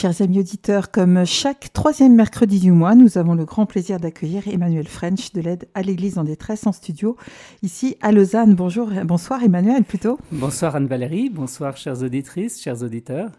[0.00, 4.46] Chers amis auditeurs, comme chaque troisième mercredi du mois, nous avons le grand plaisir d'accueillir
[4.46, 7.16] Emmanuel French de l'aide à l'Église en détresse en studio,
[7.64, 8.54] ici à Lausanne.
[8.54, 10.16] Bonjour, bonsoir Emmanuel plutôt.
[10.30, 13.32] Bonsoir Anne-Valérie, bonsoir chères auditrices, chers auditeurs.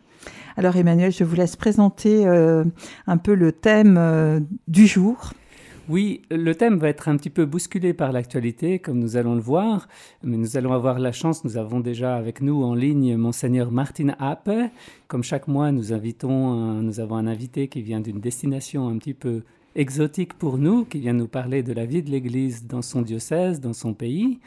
[0.57, 2.66] Alors Emmanuel, je vous laisse présenter euh,
[3.07, 5.32] un peu le thème euh, du jour.
[5.89, 9.41] Oui, le thème va être un petit peu bousculé par l'actualité, comme nous allons le
[9.41, 9.88] voir,
[10.21, 14.09] mais nous allons avoir la chance, nous avons déjà avec nous en ligne Monseigneur Martin
[14.20, 14.52] Appe.
[15.07, 16.53] Comme chaque mois, nous invitons,
[16.83, 19.41] nous avons un invité qui vient d'une destination un petit peu
[19.75, 23.59] exotique pour nous, qui vient nous parler de la vie de l'Église dans son diocèse,
[23.59, 24.39] dans son pays.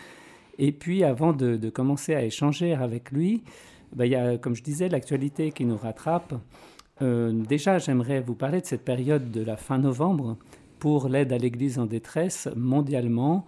[0.61, 3.43] Et puis, avant de, commencer à échanger avec lui,
[3.97, 6.35] ben, il y a, comme je disais, l'actualité qui nous rattrape.
[7.01, 10.37] Euh, déjà, j'aimerais vous parler de cette période de la fin novembre
[10.83, 13.45] pour l'aide à l'Église en détresse mondialement.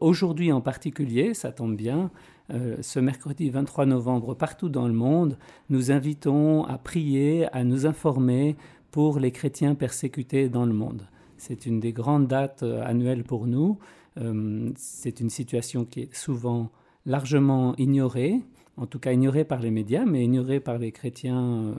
[0.00, 2.10] Aujourd'hui en particulier, ça tombe bien,
[2.52, 5.38] euh, ce mercredi 23 novembre, partout dans le monde,
[5.70, 8.56] nous invitons à prier, à nous informer
[8.90, 11.06] pour les chrétiens persécutés dans le monde.
[11.36, 13.78] C'est une des grandes dates euh, annuelles pour nous.
[14.18, 16.72] Euh, c'est une situation qui est souvent
[17.04, 18.42] largement ignorée,
[18.76, 21.76] en tout cas ignorée par les médias, mais ignorée par les chrétiens,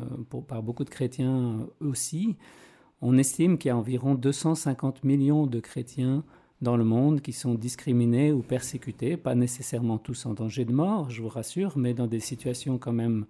[0.47, 2.37] par beaucoup de chrétiens aussi.
[3.01, 6.23] On estime qu'il y a environ 250 millions de chrétiens
[6.61, 11.09] dans le monde qui sont discriminés ou persécutés, pas nécessairement tous en danger de mort,
[11.11, 13.25] je vous rassure, mais dans des situations quand même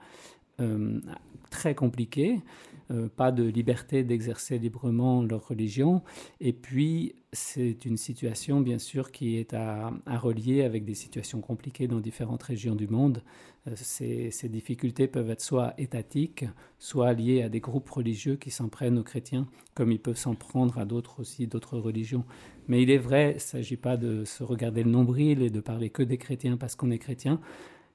[0.62, 1.02] euh,
[1.50, 2.42] très compliquées.
[2.90, 6.04] Euh, pas de liberté d'exercer librement leur religion.
[6.40, 11.90] Et puis, c'est une situation, bien sûr, qui est à, relier avec des situations compliquées
[11.90, 13.24] dans différentes régions du monde.
[13.68, 16.46] Euh, ces, ces, difficultés peuvent être soit étatiques,
[16.80, 20.36] soit liées à des groupes religieux qui s'en prennent aux chrétiens, comme ils peuvent s'en
[20.36, 22.24] prendre à d'autres aussi, d'autres religions.
[22.70, 25.60] Mais il est vrai, il ne s'agit pas de se regarder le nombril et de
[25.60, 27.42] parler que des chrétiens parce qu'on est chrétien.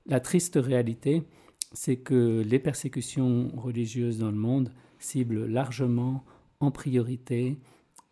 [0.04, 1.22] La triste réalité,
[1.72, 6.24] c'est que les persécutions religieuses dans le monde ciblent largement,
[6.60, 7.58] en priorité,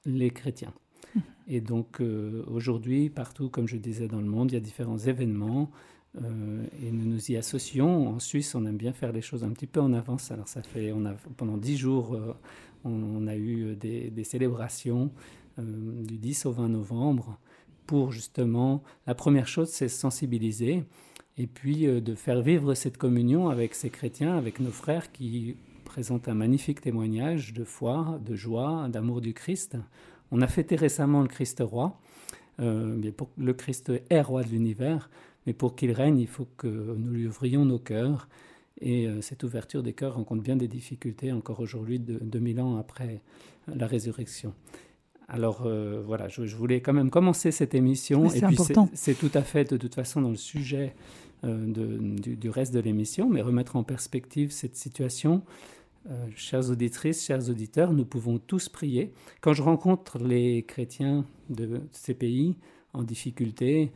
[0.04, 0.74] les chrétiens.
[1.48, 4.98] Et donc euh, aujourd'hui, partout, comme je disais dans le monde, il y a différents
[4.98, 5.70] événements
[6.20, 8.08] euh, et nous nous y associons.
[8.08, 10.30] En Suisse, on aime bien faire les choses un petit peu en avance.
[10.32, 12.34] Alors ça fait, on a, pendant dix jours, euh,
[12.84, 15.12] on, a eu des, des célébrations
[15.58, 17.38] du 10 au 20 novembre
[17.90, 20.84] pour justement, la première chose, c'est sensibiliser
[21.36, 25.56] et puis euh, de faire vivre cette communion avec ces chrétiens, avec nos frères qui
[25.84, 29.76] présentent un magnifique témoignage de foi, de joie, d'amour du Christ.
[30.30, 31.98] On a fêté récemment le Christ roi.
[32.60, 35.10] Euh, pour, le Christ est roi de l'univers,
[35.46, 38.28] mais pour qu'il règne, il faut que nous lui ouvrions nos cœurs.
[38.80, 43.20] Et euh, cette ouverture des cœurs rencontre bien des difficultés encore aujourd'hui, 2000 ans après
[43.66, 44.54] la résurrection.
[45.30, 45.68] Alors
[46.06, 48.28] voilà, je, voulais quand même commencer cette émission.
[48.30, 48.58] et puis
[48.94, 50.94] c'est tout à fait de toute façon dans le sujet
[51.42, 55.42] euh, de, du, reste de l'émission, mais remettre en perspective cette situation.
[56.10, 59.14] Euh, chères auditrices, chers auditeurs, nous pouvons tous prier.
[59.40, 62.56] Quand je rencontre les chrétiens de ces pays
[62.92, 63.90] en difficulté,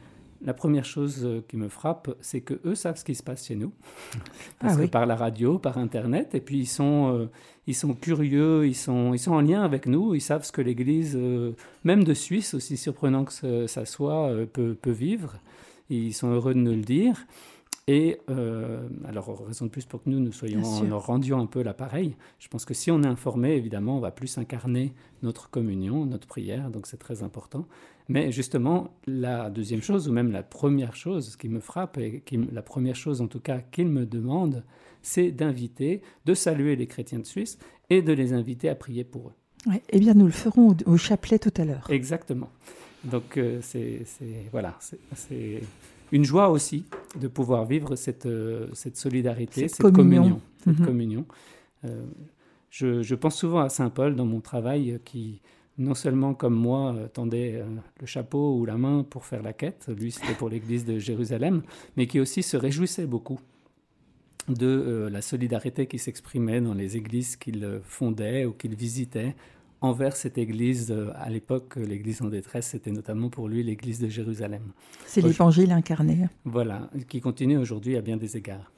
[0.45, 3.47] la première chose euh, qui me frappe, c'est que eux savent ce qui se passe
[3.47, 3.73] chez nous,
[4.61, 7.29] parce ah que par la radio, par Internet, et puis ils sont,
[7.67, 10.63] ils sont curieux, ils sont, ils sont en lien avec nous, ils savent ce que
[10.63, 11.19] l'Église,
[11.85, 15.35] même de Suisse, aussi surprenant que ça soit, peut, peut vivre.
[15.91, 17.27] Ils sont heureux de nous le dire.
[17.87, 21.63] Et euh, alors, raison de plus pour que nous, nous soyons, leur rendions un peu
[21.63, 22.17] l'appareil.
[22.39, 26.27] Je pense que si on est informé, évidemment, on va plus incarner notre communion, notre
[26.27, 27.67] prière, donc c'est très important.
[28.09, 32.39] Mais justement, la deuxième chose, ou même la première chose qui me frappe, et qui,
[32.53, 34.63] la première chose en tout cas qu'il me demande,
[35.01, 37.59] c'est d'inviter, de saluer les chrétiens de Suisse
[37.91, 39.73] et de les inviter à prier pour eux.
[39.89, 41.87] eh bien, nous le ferons au chapelet tout à l'heure.
[41.89, 42.51] Exactement.
[43.05, 44.05] Donc euh, c'est
[44.51, 44.79] voilà,
[45.15, 45.63] c'est
[46.13, 46.85] une joie aussi
[47.21, 50.41] de pouvoir vivre cette, euh, cette solidarité, cette, communion.
[50.65, 50.87] cette mhm.
[50.87, 51.27] communion.
[51.85, 52.05] Euh,
[52.71, 55.41] je, je, pense souvent à Saint Paul dans mon travail qui,
[55.79, 57.63] non seulement comme moi, tendait
[58.01, 61.63] le chapeau ou la main pour faire la quête, lui c'était pour l'église de Jérusalem,
[61.97, 63.41] mais qui aussi se réjouissait beaucoup
[64.49, 69.35] de la solidarité qui s'exprimait dans les églises qu'il fondait ou qu'il visitait
[69.85, 70.91] envers cette église.
[70.91, 74.73] Euh, à l'époque, l'église en détresse, c'était notamment pour lui l'église de Jérusalem.
[75.07, 76.29] C'est l'évangile incarné.
[76.45, 78.71] Voilà, qui continue aujourd'hui à bien des égards.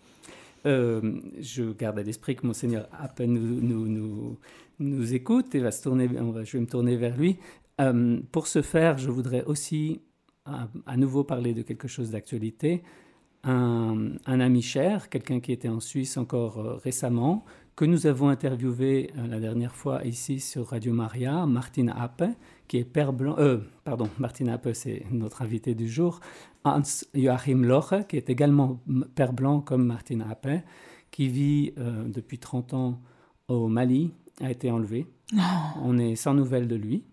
[0.64, 4.36] Euh, je garde à l'esprit que Monseigneur peine nous, nous,
[4.78, 7.38] nous, écoute et va se tourner, je vais me tourner vers lui.
[7.80, 10.00] Euh, pour ce faire, je voudrais aussi
[10.44, 12.82] à, nouveau parler de quelque chose d'actualité.
[13.44, 17.44] Un, ami cher, quelqu'un qui était en Suisse encore récemment,
[17.76, 22.24] que nous avons interviewé euh, la dernière fois ici sur Radio Maria, Martin Appe,
[22.68, 26.20] qui est père blanc, euh, pardon, Martin Appe, c'est notre invité du jour,
[26.64, 26.80] Hans
[27.14, 28.80] Joachim Loche, qui est également
[29.14, 30.48] père blanc comme Martin Appe,
[31.10, 33.00] qui vit euh, depuis 30 ans
[33.48, 35.06] au Mali a été enlevé.
[35.82, 37.04] On est sans nouvelles de lui,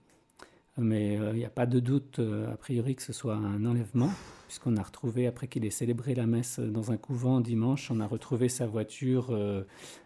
[0.77, 4.11] mais il n'y a pas de doute a priori que ce soit un enlèvement
[4.53, 8.05] puisqu'on a retrouvé, après qu'il ait célébré la messe dans un couvent dimanche, on a
[8.05, 9.63] retrouvé sa voiture euh,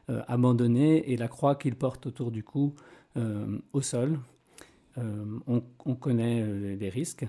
[0.10, 2.74] euh, abandonnée et la croix qu'il porte autour du cou
[3.18, 4.18] euh, au sol.
[4.96, 6.44] On, on, connaît
[6.76, 7.28] les risques.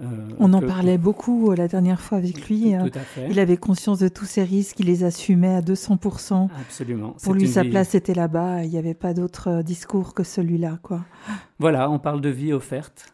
[0.00, 0.06] Euh,
[0.38, 2.74] on en parlait beaucoup euh, la dernière fois avec lui.
[2.74, 2.86] Hein.
[3.28, 6.48] Il avait conscience de tous ces risques, il les assumait à 200%.
[6.60, 7.14] Absolument.
[7.22, 8.64] Pour lui, sa place était là-bas.
[8.64, 11.04] Il n'y avait pas d'autre euh, discours que celui-là, quoi.
[11.60, 13.12] Voilà, on parle de vie offerte,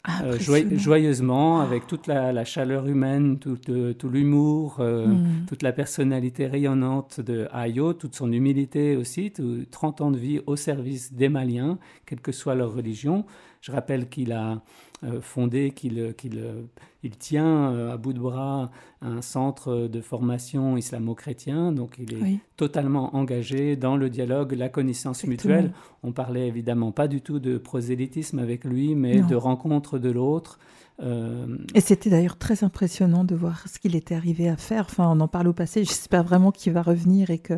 [0.76, 5.46] joyeusement, avec toute la, chaleur humaine, tout, tout l'humour, hmm.
[5.48, 9.32] toute la personnalité rayonnante de Ayo, toute son humilité aussi,
[9.70, 13.24] 30 ans de vie au service des Maliens, quelle que soit leur religion.
[13.62, 14.62] Je rappelle qu'il a
[15.04, 16.62] euh, fondé, qu'il euh, euh,
[17.06, 18.70] il tient à bout de bras
[19.00, 25.24] un centre de formation islamo-chrétien, donc il est totalement engagé dans le dialogue, la connaissance
[25.24, 25.72] mutuelle.
[26.02, 30.58] On parlait évidemment pas du tout de prosélytisme avec lui, mais de rencontre de l'autre,
[31.02, 34.86] euh, Et c'était d'ailleurs très impressionnant de voir ce qu'il était arrivé à faire.
[34.88, 35.84] Enfin, on en parle au passé.
[35.84, 37.54] J'espère vraiment qu'il va revenir et que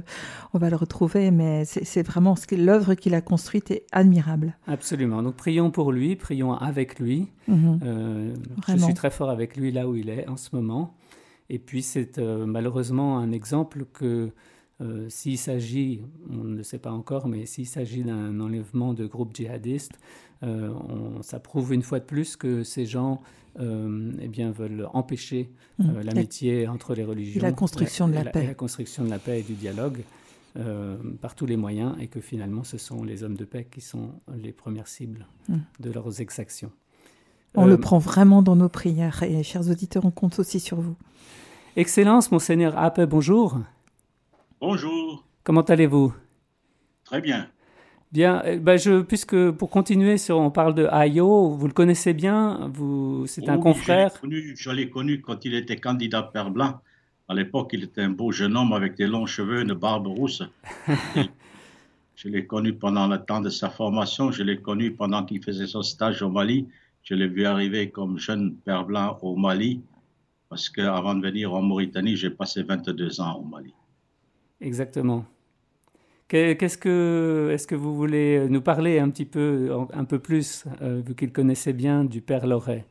[0.54, 1.30] on va le retrouver.
[1.30, 4.56] Mais c'est vraiment ce l'œuvre qu'il a construite est admirable.
[4.66, 5.22] Absolument.
[5.22, 7.28] Donc prions pour lui, prions avec lui.
[7.46, 7.80] Mhm.
[7.84, 8.34] Euh,
[8.68, 10.94] je suis très fort avec lui là où il est en ce moment.
[11.50, 14.30] Et puis c'est euh, malheureusement un exemple que
[15.08, 19.34] s'il s'agit, on ne le sait pas encore, mais s'il s'agit d'un enlèvement de groupes
[19.34, 19.98] djihadistes,
[20.42, 20.70] euh,
[21.22, 23.20] ça prouve une fois de plus que ces gens
[23.58, 26.00] euh, eh bien, veulent empêcher euh, mmh.
[26.02, 27.40] l'amitié entre les religions.
[27.40, 28.46] Et la construction de la, paix.
[28.46, 29.98] la construction de la paix et du dialogue.
[31.20, 34.10] par tous les moyens et que finalement ce sont les hommes de paix qui sont
[34.36, 35.56] les premières cibles mmh.
[35.78, 36.72] de leurs exactions.
[37.54, 40.96] On le prend vraiment dans nos prières et chers auditeurs, on compte aussi sur vous.
[41.76, 43.58] Excellence, monseigneur Ape, bonjour.
[44.60, 45.24] Bonjour.
[45.44, 46.12] Comment allez-vous?
[47.04, 47.48] Très bien.
[48.10, 52.12] Bien, eh ben je, puisque pour continuer, sur, on parle de Ayo, vous le connaissez
[52.12, 54.20] bien, vous, c'est un confrère?
[54.24, 56.80] Je l'ai connu, quand il était candidat Père Blanc.
[57.28, 60.42] À l'époque, il était un beau jeune homme avec des longs cheveux, une barbe rousse.
[62.16, 65.68] je l'ai connu pendant le temps de sa formation, je l'ai connu pendant qu'il faisait
[65.68, 66.66] son stage au Mali.
[67.04, 69.82] Je l'ai vu arriver comme jeune Père Blanc au Mali,
[70.48, 73.72] parce qu'avant de venir en Mauritanie, j'ai passé 22 ans au Mali.
[74.60, 75.24] Exactement.
[76.28, 81.00] Qu'est-ce que, est-ce que vous voulez nous parler un petit peu, un peu plus, euh,
[81.00, 82.86] vu qu'il connaissait bien du Père Loret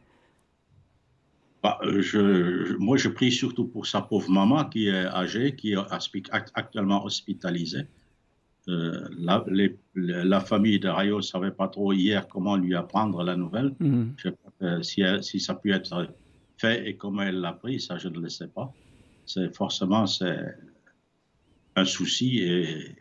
[1.61, 5.73] bah, euh, je, moi, je prie surtout pour sa pauvre maman qui est âgée, qui
[5.73, 5.77] est
[6.53, 7.85] actuellement hospitalisée.
[8.69, 9.45] Euh, la,
[9.95, 13.73] la, famille de Rayo ne savait pas trop hier comment lui apprendre la nouvelle.
[13.79, 14.15] Mhm.
[14.81, 16.07] si, si, ça peut être
[16.57, 18.73] fait et comment elle l'a pris, ça, je ne le sais pas.
[19.25, 20.55] C'est forcément c'est
[21.77, 22.95] un souci et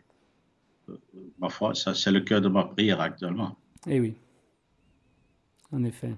[1.39, 3.57] ma foi, ça, c'est le cœur de ma prière actuellement.
[3.87, 4.13] Eh oui,
[5.71, 6.15] en effet.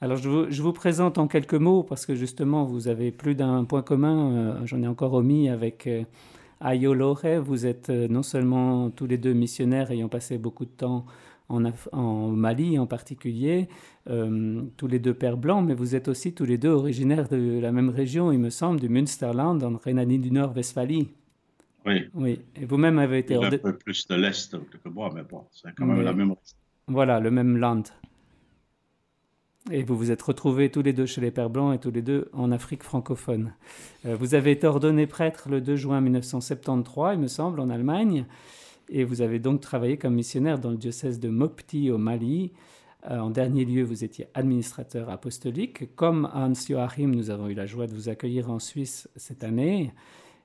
[0.00, 3.82] Alors, je vous, présente en quelques mots, parce que justement, vous avez plus d'un point
[3.82, 6.02] commun, euh, j'en ai encore omis, avec euh,
[6.60, 7.40] Ayo Lore.
[7.42, 11.06] Vous êtes euh, non seulement tous les deux missionnaires ayant passé beaucoup de temps
[11.48, 13.68] en, en Mali en particulier,
[14.06, 17.70] tous les deux pères blancs, mais vous êtes aussi tous les deux originaires de la
[17.70, 21.08] même région, il me semble, du Münsterland, en Rhénanie du Nord-Westphalie.
[21.86, 22.08] Oui.
[22.14, 22.40] Oui.
[22.56, 23.34] Et vous-même avez été.
[23.34, 26.34] Un peu plus de l'Est que moi, mais bon, c'est quand même la même.
[26.86, 27.82] Voilà, le même land.
[29.70, 32.02] Et vous vous êtes retrouvés tous les deux chez les Pères Blancs et tous les
[32.02, 33.54] deux en Afrique francophone.
[34.04, 38.26] Euh, vous avez été ordonné prêtre le 2 juin 1973, il me semble, en Allemagne.
[38.90, 42.52] Et vous avez donc travaillé comme missionnaire dans le diocèse de Mopti au Mali.
[43.10, 45.94] Euh, en dernier lieu, vous étiez administrateur apostolique.
[45.96, 49.94] Comme Hans Joachim, nous avons eu la joie de vous accueillir en Suisse cette année.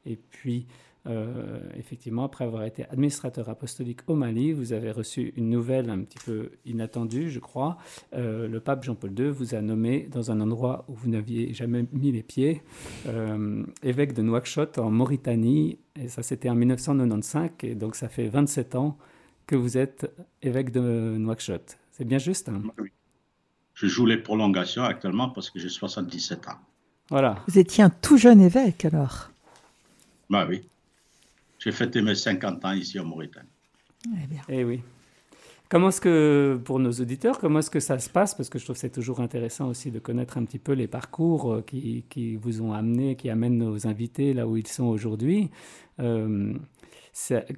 [0.05, 0.65] Et puis,
[1.08, 6.00] euh, effectivement, après avoir été administrateur apostolique au Mali, vous avez reçu une nouvelle un
[6.00, 7.77] petit peu inattendue, je crois.
[8.13, 11.86] Euh, le pape Jean-Paul II vous a nommé dans un endroit où vous n'aviez jamais
[11.94, 12.62] mis les pieds,
[13.08, 15.79] euh, évêque de Nouakchott en Mauritanie.
[15.96, 17.51] Et ça, c'était en 1995.
[17.63, 18.98] Et donc, ça fait 27 ans
[19.48, 21.77] que vous êtes évêque de Nouakchott.
[21.91, 22.62] C'est bien juste hein?
[22.77, 22.89] Oui.
[23.74, 26.60] Je joue les prolongations actuellement parce que j'ai 77 ans.
[27.10, 27.38] Voilà.
[27.48, 29.29] Vous étiez un tout jeune évêque alors?
[30.29, 30.68] Bah oui.
[31.60, 33.50] J'ai fêté mes 50 ans ici en Mauritanie.
[34.08, 34.42] Eh bien.
[34.48, 34.82] Eh oui.
[35.70, 38.34] Comment est-ce que, pour nos auditeurs, comment est-ce que ça se passe?
[38.34, 40.88] Parce que je trouve que c'est toujours intéressant aussi de connaître un petit peu les
[40.88, 44.86] parcours euh, qui, qui vous ont amené, qui amènent nos invités là où ils sont
[44.86, 45.51] aujourd'hui.
[46.00, 46.56] Euh,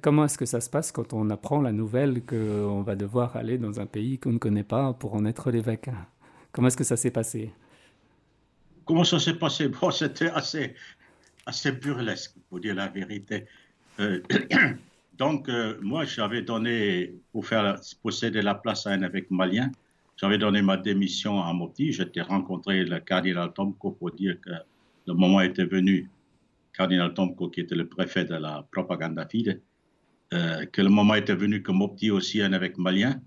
[0.02, 3.56] comment est-ce que ça se passe quand on apprend la nouvelle qu'on va devoir aller
[3.56, 5.88] dans un pays qu'on ne connaît pas pour en être l'évêque?
[6.50, 7.50] Comment est-ce que ça s'est passé?
[8.84, 9.68] Comment ça s'est passé?
[9.68, 10.74] Bon, c'était assez,
[11.46, 13.46] assez burlesque, pour dire la vérité.
[14.00, 14.20] Euh,
[15.18, 19.70] donc, euh, moi, j'avais donné, pour faire posséder la place à un évêque malien,
[20.16, 21.92] j'avais donné ma démission à Mopti.
[21.92, 24.50] J'étais rencontré le cardinal Tomko pour dire que
[25.06, 26.08] le moment était venu,
[26.72, 29.60] cardinal Tomko, qui était le préfet de la propaganda fide,
[30.32, 33.20] euh, que le moment était venu que Mopti aussi un évêque malien.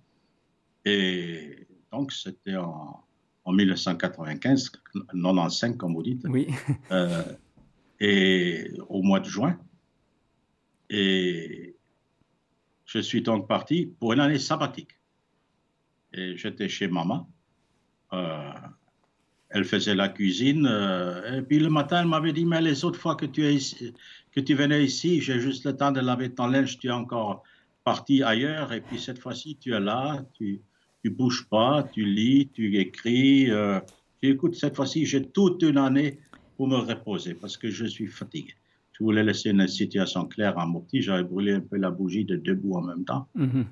[0.86, 3.03] Et donc, c'était en,
[3.43, 4.72] en 1995,
[5.12, 6.25] 95, comme vous dites.
[6.29, 6.48] Oui.
[6.91, 7.24] Euh,
[8.00, 9.57] et au mois de juin.
[10.89, 11.75] Et
[12.85, 14.97] je suis donc parti pour une année sabbatique.
[16.13, 17.29] Et j'étais chez maman.
[18.13, 18.51] Euh,
[19.49, 20.67] elle faisait la cuisine.
[20.69, 23.57] Euh, et puis le matin, elle m'avait dit, mais les autres fois que tu, es
[24.31, 27.43] que tu venais ici, j'ai juste le temps de laver ton linge, tu es encore
[27.83, 28.73] parti ailleurs.
[28.73, 30.61] Et puis cette fois-ci, tu es là, tu
[31.03, 33.49] ne bouges pas, tu lis, tu écris.
[33.51, 33.79] Euh,
[34.21, 36.19] écoute, cette fois-ci, j'ai toute une année
[36.57, 38.53] pour me reposer parce que je suis fatigué.
[38.97, 41.01] Je voulais laisser une situation claire à mon petit.
[41.01, 43.27] J'avais brûlé un peu la bougie de debout en même temps.
[43.35, 43.65] Mhm.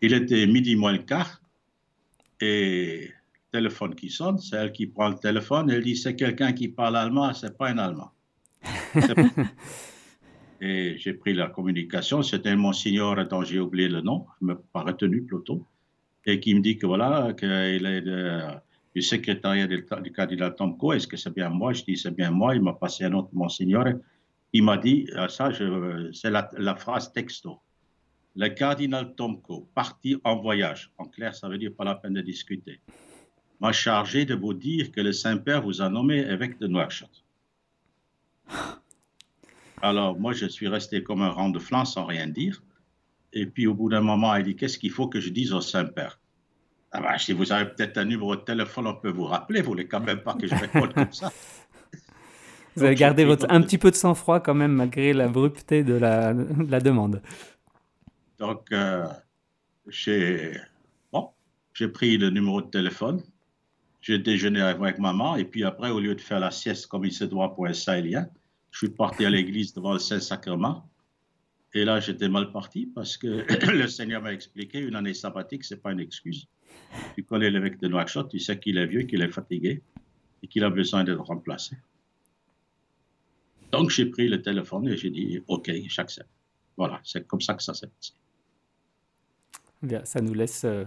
[0.00, 1.40] Il était midi moins le quart
[2.40, 3.10] et
[3.50, 5.70] téléphone qui sonne, c'est elle qui prend le téléphone.
[5.70, 8.12] Elle dit c'est quelqu'un qui parle allemand, c'est pas un allemand.
[10.60, 12.22] et j'ai pris la communication.
[12.22, 15.66] C'était monsignor dont j'ai oublié le nom, je ne pas retenu plutôt,
[16.26, 17.50] et qui me dit que voilà, qu'il
[17.86, 18.02] est
[18.94, 20.92] du secrétariat du, du candidat Tomko.
[20.92, 21.72] Est-ce que c'est bien moi?
[21.72, 22.54] Je dis c'est bien moi.
[22.54, 23.86] Il m'a passé un autre monsignor.
[24.54, 25.50] Il m'a dit, ah, ça,
[26.12, 27.58] c'est la, phrase texto.
[28.36, 32.20] Le cardinal Tomko, parti en voyage, en clair, ça veut dire pas la peine de
[32.20, 32.80] discuter,
[33.60, 37.24] m'a chargé de vous dire que le Saint-Père vous a nommé évêque de Nouakchott.
[39.82, 42.62] Alors, moi, je suis resté comme un rang de flanc sans rien dire.
[43.32, 45.60] Et puis, au bout d'un moment, il dit Qu'est-ce qu'il faut que je dise au
[45.60, 46.20] Saint-Père?
[46.92, 49.62] Ah ben, Si vous avez peut-être un numéro de téléphone, on peut vous rappeler.
[49.62, 51.32] Vous ne voulez quand même pas que je réponde comme ça.
[52.76, 55.94] Vous avez gardé votre, un petit peu de sang-froid quand même malgré la volupté de
[55.94, 56.32] la,
[56.68, 57.22] la demande.
[58.38, 59.06] Donc, euh,
[59.88, 60.52] j'ai
[61.12, 61.30] bon,
[61.92, 63.22] pris le numéro de téléphone,
[64.00, 67.12] j'ai déjeuné avec maman, et puis après, au lieu de faire la sieste comme il
[67.12, 68.26] se doit pour un Sahélien,
[68.70, 70.88] je suis parti à l'église devant le Saint-Sacrement.
[71.74, 75.74] Et là, j'étais mal parti parce que le Seigneur m'a expliqué une année sabbatique, ce
[75.74, 76.48] n'est pas une excuse.
[77.14, 79.82] Tu connais l'évêque de Nouakchott, tu sais qu'il est vieux, qu'il est fatigué
[80.42, 81.76] et qu'il a besoin d'être remplacé.
[83.74, 86.28] Donc, j'ai pris le téléphone et j'ai dit OK, j'accepte.
[86.76, 88.12] Voilà, c'est comme ça que ça s'est passé.
[89.82, 90.84] Bien, ça nous laisse euh,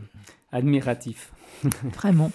[0.54, 1.34] admiratifs.
[1.84, 2.32] Vraiment.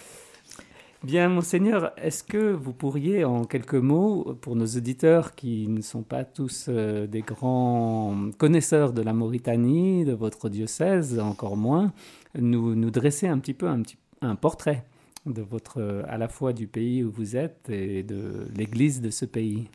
[1.03, 6.03] Bien, monseigneur, est-ce que vous pourriez, en quelques mots, pour nos auditeurs qui ne sont
[6.03, 11.95] pas tous euh, des grands connaisseurs de la Mauritanie, de votre diocèse, encore moins,
[12.39, 14.85] nous, nous dresser un petit peu un, petit, un portrait
[15.25, 19.25] de votre, à la fois du pays où vous êtes et de l'Église de ce
[19.25, 19.71] pays?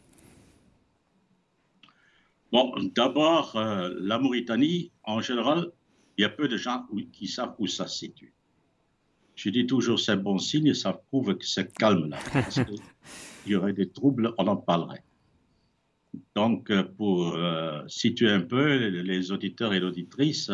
[2.51, 5.71] Bon, d'abord, euh, la Mauritanie, en général,
[6.17, 8.33] il y a peu de gens qui savent où ça se situe.
[9.35, 12.17] Je dis toujours c'est bon signe, ça prouve que c'est calme là.
[13.45, 15.03] Il y aurait des troubles, on en parlerait.
[16.35, 20.49] Donc, euh, pour euh, situer un peu les auditeurs et l'auditrice,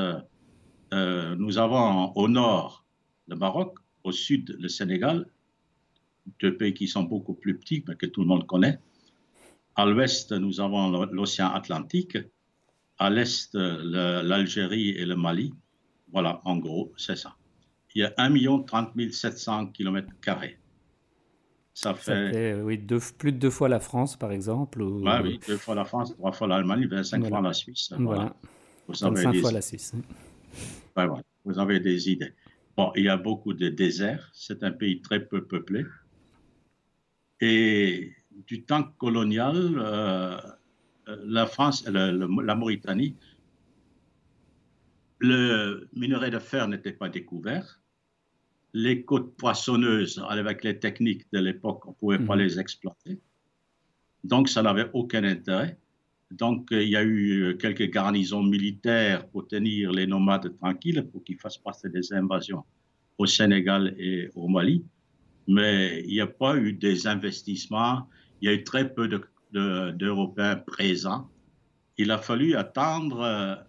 [0.91, 2.85] nous avons au nord
[3.27, 5.25] le Maroc, au sud le Sénégal,
[6.39, 8.79] deux pays qui sont beaucoup plus petits, mais que tout le monde connaît.
[9.75, 12.17] À l'ouest, nous avons l'océan Atlantique.
[12.99, 15.53] À l'est, l'Algérie et le Mali.
[16.11, 17.35] Voilà, en gros, c'est ça.
[17.95, 20.07] Il y a 1 30 700 km.
[21.75, 24.81] Ça fait, ça fait oui, deux, plus de deux fois la France, par exemple.
[24.81, 25.03] Ou...
[25.23, 27.91] oui, deux fois la France, trois fois l'Allemagne, 25 fois la Suisse.
[27.97, 28.35] Voilà.
[28.87, 29.39] Vous avez des...
[29.39, 29.93] fois la Suisse.
[30.95, 31.21] voilà.
[31.45, 32.33] Vous avez des idées.
[32.77, 34.29] Bon, il y a beaucoup de déserts.
[34.33, 35.85] C'est un pays très peu peuplé.
[37.41, 38.13] Et
[38.47, 40.37] du temps colonial, euh,
[41.25, 43.15] la France, la, la, Mauritanie,
[45.19, 47.79] le minerai de fer n'était pas découvert.
[48.73, 52.41] Les côtes poissonneuses, avec les techniques de l'époque, on ne pouvait pas mhm.
[52.41, 53.19] les exploiter.
[54.23, 55.77] Donc, ça n'avait aucun intérêt.
[56.31, 61.37] Donc, il y a eu quelques garnisons militaires pour tenir les nomades tranquilles, pour qu'ils
[61.37, 62.63] fassent passer des invasions
[63.17, 64.83] au Sénégal et au Mali.
[65.47, 68.07] Mais il n'y a pas eu des investissements
[68.43, 69.07] il y a eu très peu
[69.53, 71.29] d'Européens présents.
[71.97, 73.21] Il a fallu attendre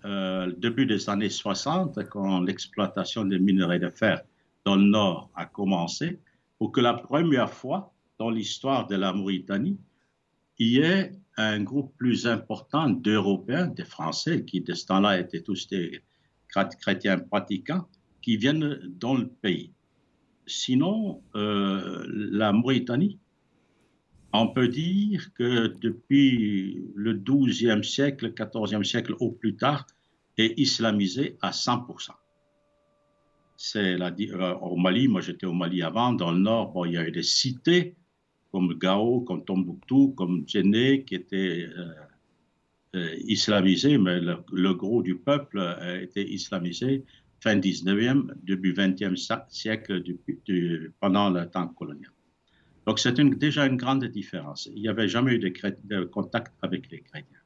[0.04, 4.22] euh, le début des années 60, quand l'exploitation des minerais de fer
[4.64, 6.18] dans le nord a commencé,
[6.58, 9.78] pour que la première fois dans l'histoire de la Mauritanie,
[10.58, 15.42] il y ait un groupe plus important d'Européens, des Français, qui de ce temps-là étaient
[15.42, 16.02] tous des
[16.80, 17.86] chrétiens pratiquants,
[18.22, 19.70] qui viennent dans le pays.
[20.48, 23.20] Sinon, euh, la Mauritanie
[24.34, 29.86] on peut dire que depuis le XIIe siècle, XIVe siècle au plus tard,
[30.36, 32.10] est islamisé à 100%.
[33.56, 36.94] C'est la, euh, au Mali, moi j'étais au Mali avant, dans le nord, bon, il
[36.94, 37.94] y avait des cités
[38.50, 41.94] comme Gao, comme Tombouctou, comme Djenné, qui étaient euh,
[42.96, 45.60] euh, islamisées, mais le, gros du peuple
[46.02, 47.04] été islamisé
[47.38, 49.16] fin 19e, début 20e
[49.48, 50.02] siècle,
[50.98, 52.13] pendant le temps colonial.
[52.86, 54.68] Donc c'est déjà une grande différence.
[54.74, 57.38] Il n'y avait jamais eu de, contact avec les chrétiens.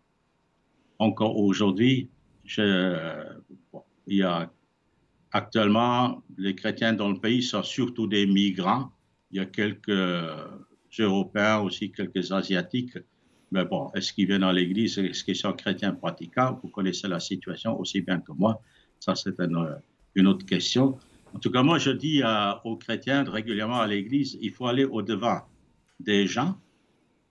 [0.98, 2.08] Encore aujourd'hui,
[2.56, 3.76] il
[4.06, 4.50] y a
[5.32, 8.90] actuellement, les chrétiens dans le pays sont surtout des migrants.
[9.30, 9.90] Il y a quelques
[10.98, 12.98] Européens aussi, quelques Asiatiques.
[13.50, 14.98] Mais bon, est-ce qu'ils viennent à l'église?
[14.98, 16.58] Est-ce qu'ils sont chrétiens pratiquants?
[16.62, 18.60] Vous connaissez la situation aussi bien que moi.
[19.00, 20.98] Ça, c'est une, autre question.
[21.34, 22.22] En tout cas, moi, je dis
[22.64, 25.40] aux chrétiens régulièrement à l'église, il faut aller au-devant
[26.00, 26.58] des gens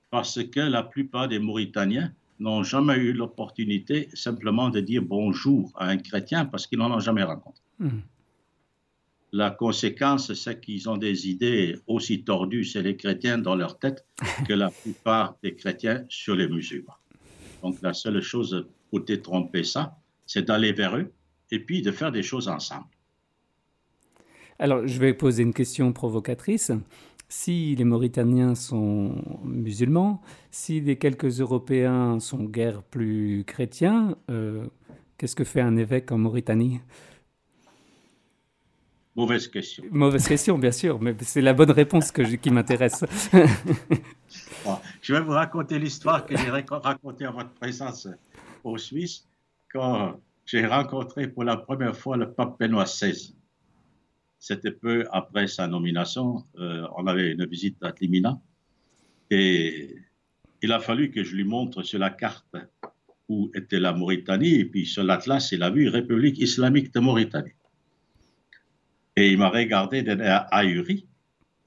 [0.09, 5.87] parce que la plupart des Mauritaniens n'ont jamais eu l'opportunité simplement de dire bonjour à
[5.87, 7.63] un chrétien parce qu'ils n'en ont jamais rencontré.
[7.79, 8.01] Hmm.
[9.33, 14.05] La conséquence, c'est qu'ils ont des idées aussi tordues chez les chrétiens dans leur tête
[14.47, 16.95] que la plupart des chrétiens sur les musulmans.
[17.61, 21.11] Donc la seule chose pour détromper ça, c'est d'aller vers eux
[21.51, 22.87] et puis de faire des choses ensemble.
[24.59, 26.71] Alors, je vais poser une question provocatrice.
[27.29, 34.65] Si les Mauritaniens sont musulmans, si les quelques Européens sont guère plus chrétiens, euh,
[35.17, 36.79] qu'est-ce que fait un évêque en Mauritanie?
[39.15, 39.83] Mauvaise question.
[39.91, 43.03] Mauvaise question, bien sûr, mais c'est la bonne réponse que qui m'intéresse.
[45.01, 48.07] je vais vous raconter l'histoire que j'ai racontée à votre présence
[48.63, 49.27] au Suisse
[49.71, 53.36] quand j'ai rencontré pour la première fois le pape Benoît XVI.
[54.39, 56.45] C'était peu après sa nomination.
[56.59, 58.39] Euh, on avait une visite à Tlimina
[59.29, 59.95] et
[60.61, 62.55] il a fallu que je lui montre sur la carte
[63.29, 67.53] où était la Mauritanie et puis sur l'Atlas, il a vu République islamique de Mauritanie.
[69.15, 71.07] Et il m'a regardé d'un air ahuri.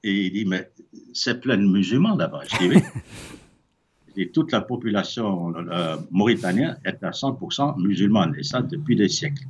[0.03, 0.71] Et il dit, mais
[1.13, 2.41] c'est plein de musulmans là-bas.
[2.49, 2.81] Je dis, oui.
[4.33, 9.43] toute la population euh, mauritanienne est à 100% musulmane, et ça depuis des siècles.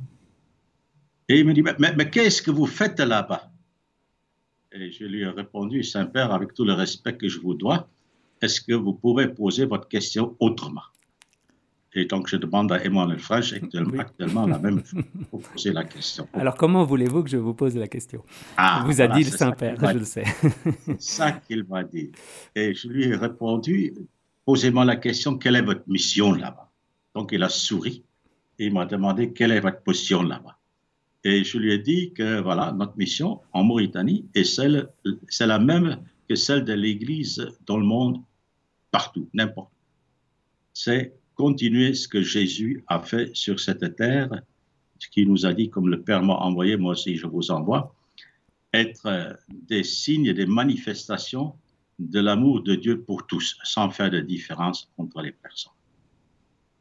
[1.32, 3.50] Et il me dit, mais, mais qu'est-ce que vous faites là-bas?
[4.70, 7.88] Et je lui ai répondu, Saint-Père, avec tout le respect que je vous dois,
[8.42, 10.82] est-ce que vous pouvez poser votre question autrement?
[11.94, 14.82] Et donc, je demande à Emmanuel Fraîche actuellement, la même
[15.30, 16.28] pour poser la question.
[16.34, 18.22] Alors, comment voulez-vous que je vous pose la question?
[18.58, 20.24] Ah, Vous a dit le Saint-Père, je le sais.
[20.84, 22.12] C'est ça qu'il m'a dit.
[22.54, 23.94] Et je lui ai répondu,
[24.44, 26.70] posez-moi la question, quelle est votre mission là-bas?
[27.14, 28.04] Donc, il a souri
[28.58, 30.58] et il m'a demandé, quelle est votre position là-bas?
[31.24, 34.88] Et je lui ai dit que, voilà, notre mission en Mauritanie est celle,
[35.28, 38.20] c'est la même que celle de l'Église dans le monde,
[38.90, 39.76] partout, n'importe où.
[40.74, 44.30] C'est continuer ce que Jésus a fait sur cette terre,
[44.98, 47.94] ce qu'il nous a dit, comme le Père m'a envoyé, moi aussi je vous envoie,
[48.72, 51.54] être euh, des signes, des manifestations
[51.98, 55.72] de l'amour de Dieu pour tous, sans faire de différence entre les personnes.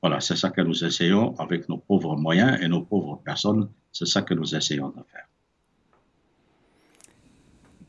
[0.01, 4.07] Voilà, c'est ça que nous essayons avec nos pauvres moyens et nos pauvres personnes, c'est
[4.07, 5.27] ça que nous essayons de faire.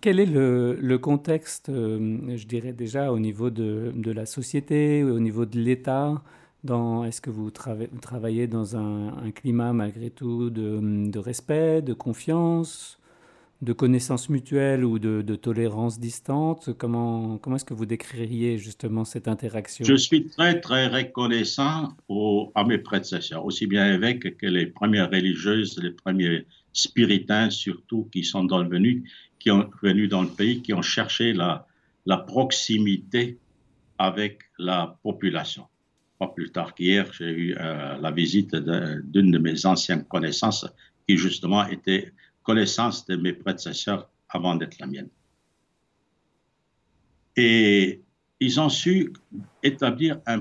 [0.00, 5.20] Quel est le, contexte, euh, je dirais déjà, au niveau de, de la société, au
[5.20, 6.22] niveau de l'État
[7.04, 12.98] est-ce que vous, travaillez dans un, climat malgré tout de, respect, de confiance,
[13.62, 19.28] de connaissance mutuelle ou de, tolérance distante Comment, comment est-ce que vous décririez justement cette
[19.28, 19.84] interaction?
[19.84, 21.94] Je suis très très reconnaissant
[22.54, 28.24] à mes prédécesseurs, aussi bien évêques que les premières religieuses, les premiers spiritains surtout qui
[28.24, 31.66] sont dans le venu, qui dans le pays, qui ont cherché la,
[32.26, 33.38] proximité
[33.98, 35.64] avec la population.
[36.36, 40.66] Plus tard qu'hier, j'ai eu euh, la visite d'une de, mes anciennes connaissances
[41.08, 45.08] qui justement était connaissance de mes prédécesseurs avant d'être la mienne.
[47.36, 48.02] Et
[48.40, 49.12] ils ont su
[49.62, 50.40] établir un,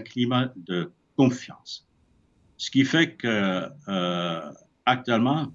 [0.00, 1.86] climat de confiance.
[2.56, 4.52] Ce qui fait que euh,
[4.84, 5.52] actuellement,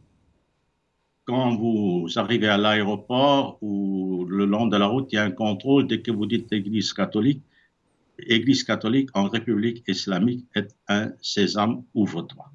[1.25, 5.31] quand vous arrivez à l'aéroport ou le long de la route, il y a un
[5.31, 7.43] contrôle dès que vous dites Église catholique
[8.27, 12.51] Église catholique en République islamique est un sésame ouvre-toi.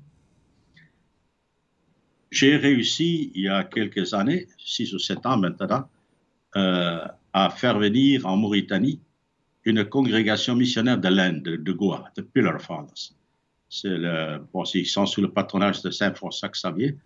[2.31, 5.89] J'ai réussi il y a quelques années, six ou sept ans maintenant,
[6.57, 9.01] euh, à faire venir en Mauritanie
[9.65, 13.13] une congrégation missionnaire de l'Inde, de Goa, de Pillar Fathers.
[14.75, 16.97] Ils sont sous le patronage de Saint François Xavier,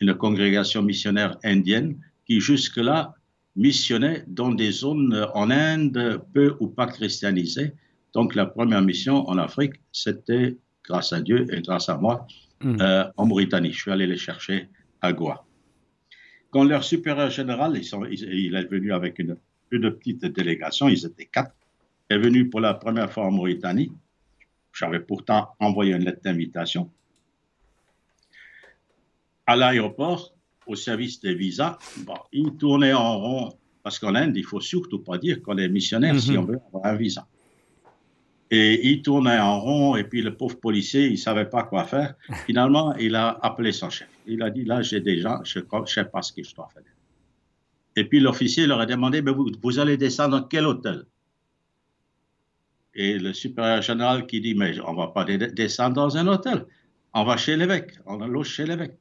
[0.00, 3.14] une congrégation missionnaire indienne qui jusque-là
[3.54, 7.72] missionnait dans des zones en Inde peu ou pas christianisées
[8.16, 12.26] donc la première mission en Afrique, c'était, grâce à Dieu et grâce à moi,
[12.62, 12.76] hmm.
[13.16, 13.72] en Mauritanie.
[13.72, 14.68] Je suis allé les chercher
[15.00, 15.44] à Goa.
[16.50, 19.36] Quand leur supérieur général, il est venu avec une,
[19.70, 21.54] une petite délégation, ils étaient quatre,
[22.08, 23.92] est venu pour la première fois en Mauritanie.
[24.72, 26.90] J'avais pourtant envoyé une lettre d'invitation.
[29.46, 30.34] À l'aéroport,
[30.66, 34.98] au service des visas, bon, il tournait en rond, parce qu'en Inde, il faut surtout
[34.98, 36.38] pas dire qu'on est missionnaire si mhm.
[36.38, 37.26] on veut avoir un visa.
[38.50, 42.14] Et il tournait en rond, et puis le pauvre policier, il savait pas quoi faire.
[42.46, 44.08] Finalement, il a appelé son chef.
[44.26, 46.68] Il a dit, là, j'ai des gens, je ne sais pas ce que je dois
[46.72, 46.82] faire.
[47.96, 51.06] Et puis l'officier leur a demandé, mais vous, vous allez descendre dans quel hôtel?
[52.94, 56.66] Et le supérieur général qui dit, mais on ne va pas descendre dans un hôtel,
[57.14, 58.98] on va chez l'évêque, on loge chez l'évêque.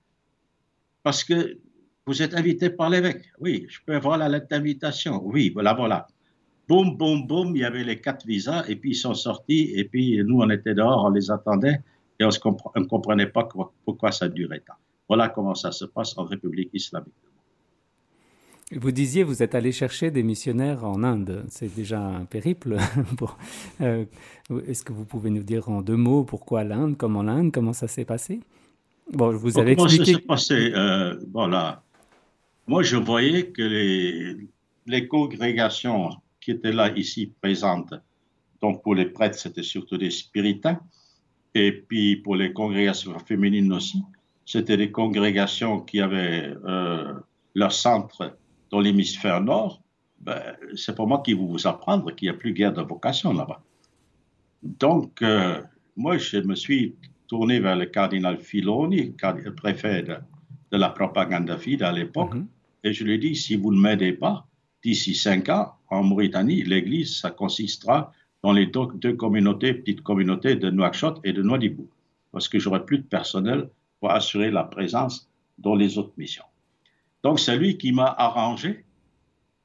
[1.03, 1.59] Parce que
[2.05, 3.23] vous êtes invité par l'évêque.
[3.39, 5.21] Oui, je peux avoir la lettre d'invitation.
[5.23, 6.07] Oui, voilà, voilà.
[6.67, 9.83] Boum, boum, boum, il y avait les quatre visas, et puis ils sont sortis, et
[9.85, 11.79] puis nous, on était dehors, on les attendait,
[12.19, 13.47] et on ne comprenait pas
[13.85, 14.73] pourquoi ça durait tant.
[15.07, 17.13] Voilà comment ça se passe en République islamique.
[18.71, 21.45] Vous disiez, vous êtes allé chercher des missionnaires en Inde.
[21.49, 22.77] C'est déjà un périple.
[23.81, 24.05] Euh,
[24.67, 27.87] est-ce que vous pouvez nous dire en deux mots pourquoi l'Inde, comment l'Inde, comment ça
[27.87, 28.39] s'est passé?
[29.11, 30.21] Bon, vous avez comment expliqué.
[30.21, 30.73] Comment ça s'est passé?
[30.75, 31.83] Euh, Voilà.
[32.67, 34.47] Moi, je voyais que les,
[34.87, 36.09] les congrégations
[36.45, 37.95] qui étaient là ici présentes,
[38.61, 40.79] donc pour les prêtres, c'était surtout des spiritains,
[41.55, 44.03] et puis pour les congrégations féminines aussi,
[44.45, 47.15] c'était des congrégations qui avaient euh,
[47.55, 48.37] leur centre
[48.69, 49.81] dans l'hémisphère nord,
[50.19, 50.39] ben,
[50.75, 53.63] c'est pour moi qui vous, vous apprendre qu'il n'y a plus guère de vocation là-bas.
[54.61, 55.63] Donc, euh,
[55.97, 56.93] moi, je me suis
[57.27, 59.15] tourné vers le cardinal Filoni,
[59.57, 60.17] préfet de,
[60.77, 62.47] la propagande fide à l'époque, mhm.
[62.83, 64.45] et je lui ai dit, si vous ne m'aidez pas,
[64.85, 70.69] d'ici cinq ans, en Mauritanie, l'Église, ça consistera dans les deux, communautés, petites communautés de
[70.69, 71.89] Nouakchott et de Nouadhibou,
[72.31, 73.67] parce que j'aurai plus de personnel
[73.99, 76.45] pour assurer la présence dans les autres missions.
[77.23, 78.85] Donc, c'est lui qui m'a arrangé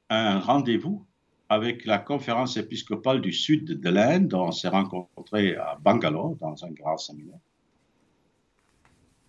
[0.09, 1.05] un rendez-vous
[1.49, 4.33] avec la conférence épiscopale du sud de l'Inde.
[4.33, 7.37] On s'est rencontrés à Bangalore dans un grand séminaire.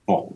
[0.07, 0.35] Bon,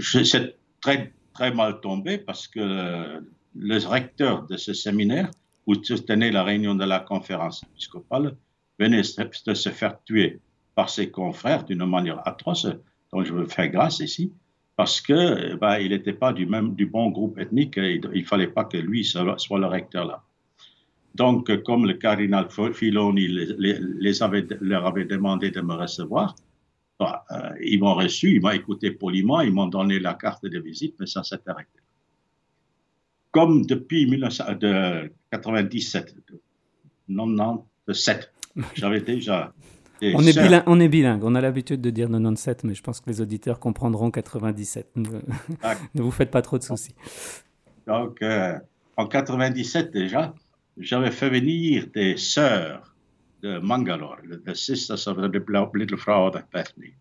[0.00, 3.22] c'est très, très mal tombé parce que
[3.54, 5.30] le recteur de ce séminaire,
[5.66, 8.36] où se tenait la réunion de la conférence épiscopale,
[8.78, 10.40] venait de se faire tuer
[10.74, 12.66] par ses confrères d'une manière atroce,
[13.12, 14.32] dont je veux faire grâce ici
[14.76, 17.78] parce que bah, il n'était pas du même du bon groupe ethnique.
[17.78, 20.22] Et il fallait pas que lui soit le recteur là.
[21.14, 26.34] Donc, comme le cardinal Filoni les, avait, leur avait demandé de me recevoir,
[26.98, 30.58] bah, euh, ils m'ont reçu, ils m'ont écouté poliment, ils m'ont donné la carte de
[30.58, 31.83] visite, mais ça s'est arrêté.
[33.34, 36.14] Comme depuis 1997,
[37.08, 38.32] 97,
[38.76, 39.52] j'avais déjà
[40.02, 43.00] on est, bilingue, on est, bilingue, on a l'habitude de dire 97, mais je pense
[43.00, 44.88] que les auditeurs comprendront 97.
[44.96, 46.94] Ne, vous faites pas trop de soucis.
[47.86, 48.58] Donc, euh,
[48.96, 50.34] en 97 déjà,
[50.78, 52.94] j'avais fait venir des sœurs
[53.42, 56.94] de Mangalore, the Sisters of the Little Flower of Bethany.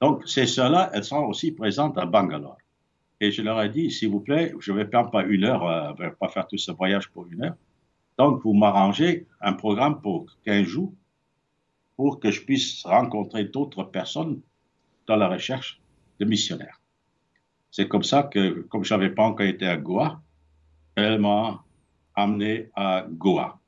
[0.00, 2.58] Donc, ces sœurs-là, elles sont aussi présentes à Bangalore.
[3.20, 6.28] Et je leur ai dit, s'il vous plaît, je ne vais pas une heure, euh,
[6.28, 7.56] faire tout ce voyage pour une heure.
[8.18, 10.92] Donc, vous m'arrangez un programme pour 15 jours
[11.96, 14.40] pour que je puisse rencontrer d'autres personnes
[15.06, 15.80] dans la recherche
[16.20, 16.80] de missionnaires.
[17.70, 20.20] C'est comme ça que, comme je n'avais pas encore été à Goa,
[20.94, 21.62] elle m'a
[22.14, 23.58] amené à Goa.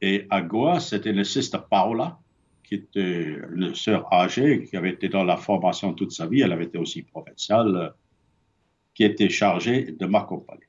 [0.00, 2.18] Et à Goa, c'était le sister Paula,
[2.64, 6.52] qui était une sœur âgée, qui avait été dans la formation toute sa vie, elle
[6.52, 7.94] avait été aussi provinciale,
[8.94, 10.66] qui était chargée de m'accompagner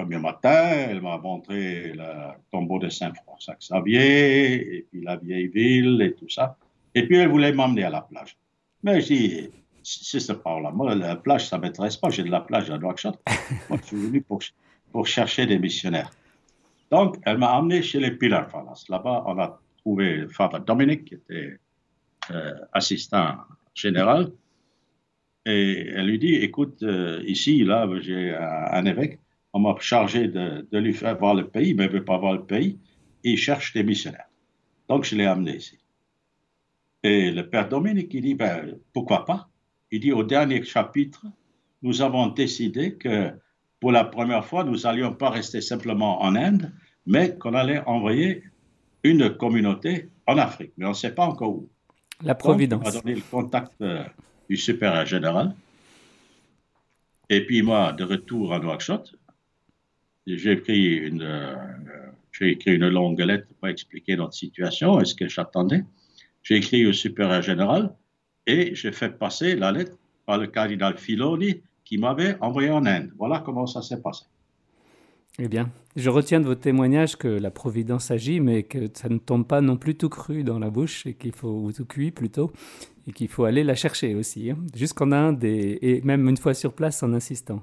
[0.00, 6.14] premier matin, elle m'a montré le tombeau de Saint-François-Xavier, et puis la vieille ville et
[6.14, 6.56] tout ça.
[6.94, 8.36] Et puis elle voulait m'emmener à la plage.
[8.82, 9.50] Mais je dis,
[9.82, 12.78] c'est par là, moi, la plage, ça ne m'intéresse pas, j'ai de la plage à
[12.78, 13.18] Nouakchott.
[13.68, 14.40] moi, je suis venu pour,
[14.90, 16.10] pour chercher des missionnaires.
[16.90, 18.84] Donc, elle m'a emmené chez les Pilar Falas.
[18.88, 21.58] Là-bas, on a trouvé Father Dominique, qui était
[22.30, 23.36] euh, assistant
[23.74, 24.32] général.
[25.46, 29.18] Et elle lui dit, écoute, euh, ici, là, j'ai un évêque
[29.52, 32.34] on m'a chargé de, lui faire voir le pays, mais il ne veut pas voir
[32.34, 32.78] le pays.
[33.22, 34.28] il cherche des missionnaires.
[34.88, 35.78] Donc, je l'ai amené ici.
[37.02, 39.48] Et le père Dominique, il dit, ben, pourquoi pas?
[39.90, 41.26] Il dit, au dernier chapitre,
[41.82, 43.30] nous avons décidé que
[43.80, 46.72] pour la première fois, nous n'allions pas rester simplement en Inde,
[47.06, 48.44] mais qu'on allait envoyer
[49.02, 50.72] une communauté en Afrique.
[50.76, 51.68] Mais on ne sait pas encore où.
[52.22, 52.82] La Providence.
[52.82, 54.04] Donc, il m'a donné le contact euh,
[54.50, 55.54] du supérieur général.
[57.28, 59.14] Et puis moi, de retour à Nouakchott,
[60.26, 61.54] j'ai écrit une, euh,
[62.32, 65.84] j'ai écrit une longue lettre pour expliquer notre situation et ce que j'attendais.
[66.42, 67.94] J'ai écrit au supérieur général
[68.46, 73.12] Et j'ai fait passer la lettre par le cardinal Filoni qui m'avait envoyé en Inde.
[73.16, 74.24] Voilà comment ça s'est passé.
[75.42, 79.16] Eh bien, je retiens de votre témoignage que la Providence agit, mais que ça ne
[79.16, 82.10] tombe pas non plus tout cru dans la bouche, et qu'il faut, ou tout cuit
[82.10, 82.52] plutôt,
[83.08, 86.52] et qu'il faut aller la chercher aussi, hein, jusqu'en Inde, et, et, même une fois
[86.52, 87.62] sur place en insistant.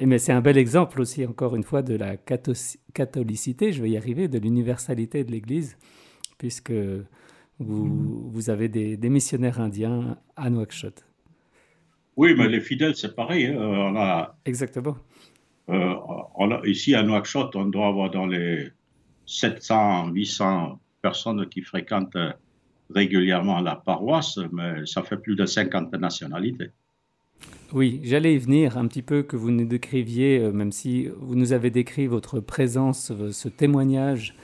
[0.00, 3.98] Mais c'est un bel exemple aussi, encore une fois, de la catholicité, je vais y
[3.98, 5.76] arriver, de l'universalité de l'Église,
[6.38, 6.72] puisque
[7.58, 11.04] vous, vous avez des, des, missionnaires indiens à Nouakchott.
[12.16, 13.46] Oui, mais les fidèles, c'est pareil.
[13.46, 13.58] Hein.
[13.58, 14.36] On a...
[14.46, 14.96] Exactement.
[15.68, 15.94] Euh,
[16.34, 18.70] on ici à Nouakchott, on doit avoir dans les
[19.26, 22.16] 700, 800 personnes qui fréquentent
[22.94, 26.70] régulièrement la paroisse, mais ça fait plus de 50 nationalités.
[27.72, 31.34] Oui, j'allais y venir un petit peu que vous nous décriviez, euh, même si vous
[31.34, 34.34] nous avez décrit votre présence, euh, ce témoignage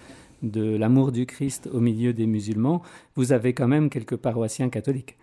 [0.43, 2.83] de l'amour du Christ au milieu des musulmans,
[3.17, 5.19] vous avez quand même quelques paroissiens catholiques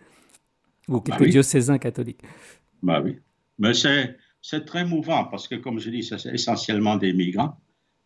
[0.88, 1.32] ou quelques bah oui.
[1.32, 2.22] diocésains catholiques.
[2.84, 3.18] Bah oui,
[3.58, 4.16] mais c'est
[4.48, 7.58] c'est très mouvant parce que, comme je dis, c'est essentiellement des migrants.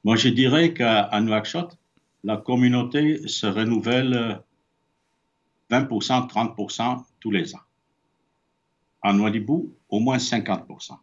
[0.06, 1.78] Moi, je dirais qu'à Nouakchott,
[2.24, 4.40] la communauté se renouvelle
[5.70, 7.66] 20%, 30% tous les ans.
[9.02, 10.98] À Nouadhibou, au moins 50%.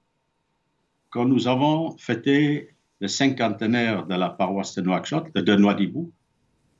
[1.10, 2.70] Quand nous avons fêté
[3.00, 6.12] le cinquantenaire de la paroisse de Nouakchott, de Nouadhibou,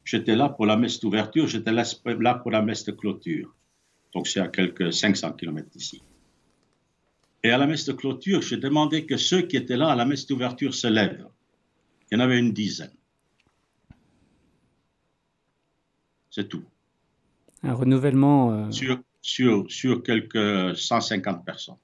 [0.02, 3.54] j'étais là pour la messe d'ouverture, j'étais là pour la messe de clôture.
[4.14, 6.00] Donc, c'est à quelques 500 km d'ici.
[7.46, 10.04] Et à la messe de clôture, j'ai demandé que ceux qui étaient là à la
[10.04, 11.28] messe d'ouverture se lèvent.
[12.10, 12.90] Il y en avait une dizaine.
[16.28, 16.64] C'est tout.
[17.62, 18.52] Un renouvellement.
[18.52, 18.70] Euh...
[18.72, 21.76] Sur, sur, sur quelques 150 personnes.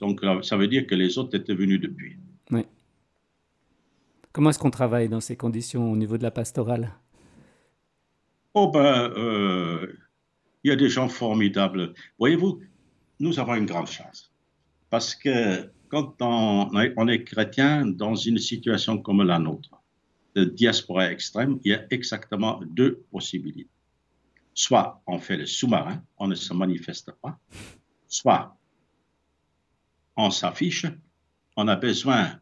[0.00, 2.16] Donc, ça veut dire que les autres étaient venus depuis.
[2.50, 2.62] Oui.
[4.32, 6.94] Comment est-ce qu'on travaille dans ces conditions au niveau de la pastorale?
[8.54, 9.98] Oh, ben, euh,
[10.62, 11.92] il y a des gens formidables.
[12.18, 12.62] Voyez-vous,
[13.24, 14.30] nous avons une grande chance.
[14.90, 19.70] Parce que quand on, est chrétien dans une situation comme la nôtre,
[20.34, 23.70] de diaspora extrême, il y a exactement deux possibilités.
[24.52, 27.38] Soit on fait le sous-marin, on ne se manifeste pas,
[28.08, 28.56] soit
[30.16, 30.86] on s'affiche,
[31.56, 32.40] on a besoin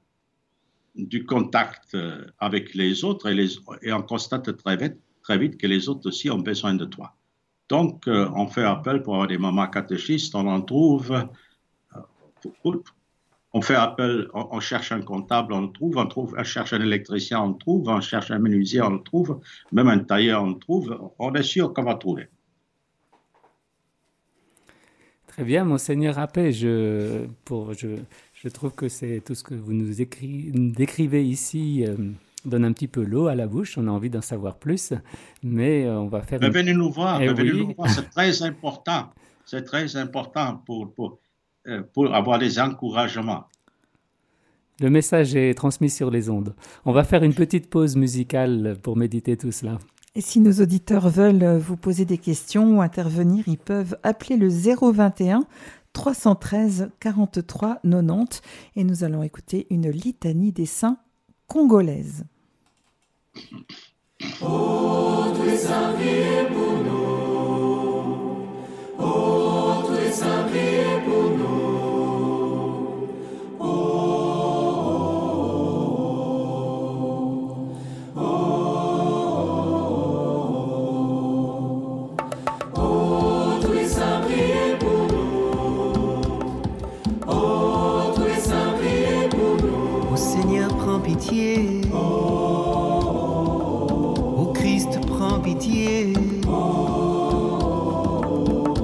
[0.97, 1.97] du contact
[2.39, 6.87] avec les autres et, on constate très vite que les autres aussi ont besoin de
[6.87, 7.15] toi.
[7.73, 11.11] Donc, euh, on fait appel pour avoir des mamans catéchistes, on en trouve.
[11.11, 12.73] Euh,
[13.55, 16.83] on fait appel, on, cherche un comptable, on le trouve, on trouve, on cherche un
[16.83, 19.41] électricien, on le trouve, on cherche un menuisier, on le trouve,
[19.73, 20.87] même un tailleur, on le trouve.
[21.19, 22.29] On est sûr qu'on va trouver.
[25.29, 27.89] Très bien, monseigneur Appé, je, pour, je,
[28.35, 31.87] je trouve que c'est tout ce que vous nous écri, décrivez ici.
[31.87, 31.97] Euh,
[32.45, 34.93] donne un petit peu l'eau à la bouche, on a envie d'en savoir plus,
[35.43, 36.41] mais on va faire...
[36.41, 36.53] Mais une...
[36.53, 37.67] venez nous voir, eh venez oui.
[37.67, 39.11] nous voir, c'est très important,
[39.45, 41.19] c'est très important pour, pour,
[41.93, 43.45] pour avoir des encouragements.
[44.81, 46.55] Le message est transmis sur les ondes.
[46.85, 49.79] On va faire une petite pause musicale pour méditer tout cela.
[50.15, 54.49] Et si nos auditeurs veulent vous poser des questions ou intervenir, ils peuvent appeler le
[54.49, 55.45] 021
[55.93, 58.43] 313 43 90
[58.77, 60.99] et nous allons écouter une litanie des saints
[61.47, 62.25] congolaise.
[64.43, 65.93] Oh, tu es un
[66.53, 68.47] pour nous.
[68.99, 69.85] Oh,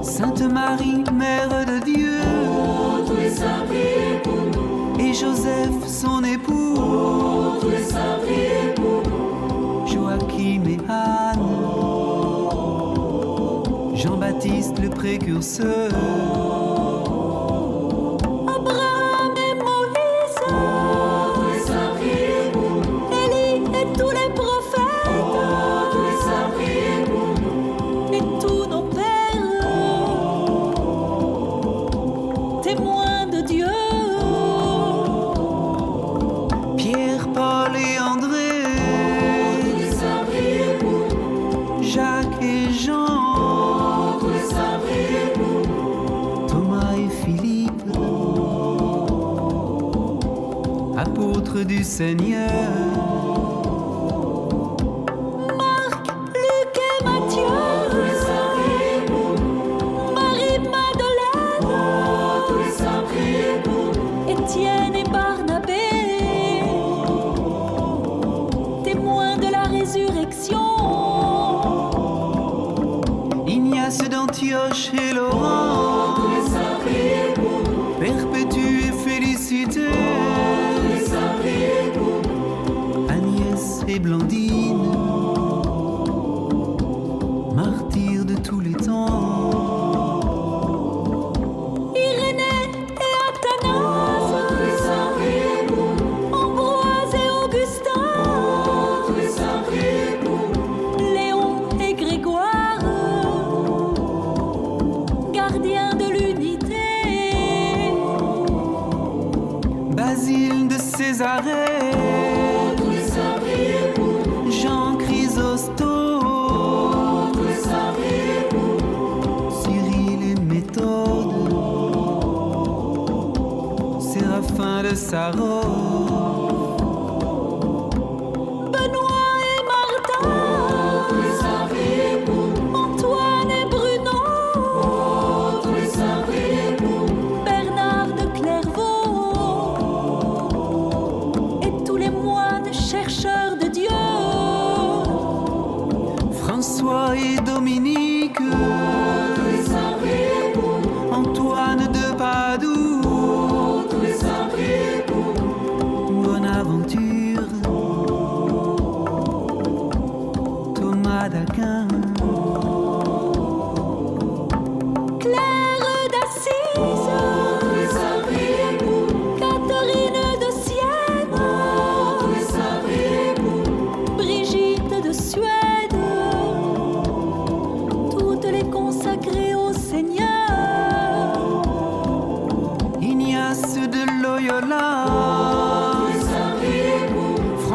[0.02, 2.20] Sainte Marie, Mère de Dieu,
[4.98, 6.74] et Joseph, son époux.
[9.86, 11.38] Joachim et Anne,
[13.94, 16.47] Jean-Baptiste le précurseur.
[51.98, 52.67] Seigneur.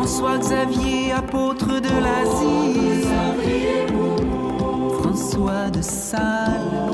[0.06, 3.08] François Xavier, apôtre de l'Asie,
[5.02, 6.92] François de Sales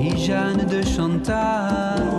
[0.00, 2.15] et Jeanne de Chantal.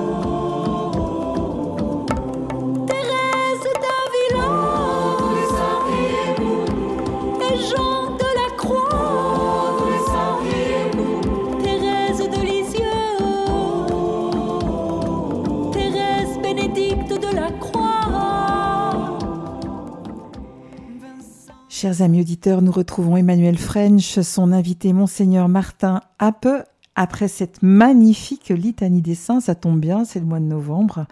[21.88, 26.50] Chers amis auditeurs, nous retrouvons Emmanuel French, son invité Monseigneur Martin Happe.
[26.96, 31.06] Après cette magnifique litanie des saints, ça tombe bien, c'est le mois de novembre.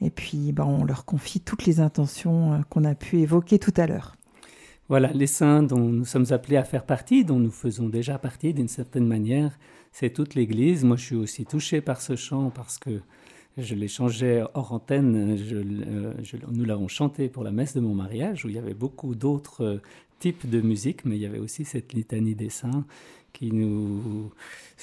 [0.00, 3.74] Et puis, ben, on leur confie toutes les intentions euh, qu'on a pu évoquer tout
[3.76, 4.14] à l'heure.
[4.88, 8.54] Voilà, les saints dont nous sommes appelés à faire partie, dont nous faisons déjà partie
[8.54, 9.58] d'une certaine manière,
[9.90, 10.84] c'est toute l'Église.
[10.84, 13.00] Moi, je suis aussi touché par ce chant parce que
[13.58, 15.36] je l'ai changé hors antenne.
[15.52, 16.12] Euh,
[16.52, 19.80] nous l'avons chanté pour la messe de mon mariage, où il y avait beaucoup d'autres
[20.20, 22.84] types de musique, mais il y avait aussi cette litanie des saints
[23.32, 24.30] qui nous...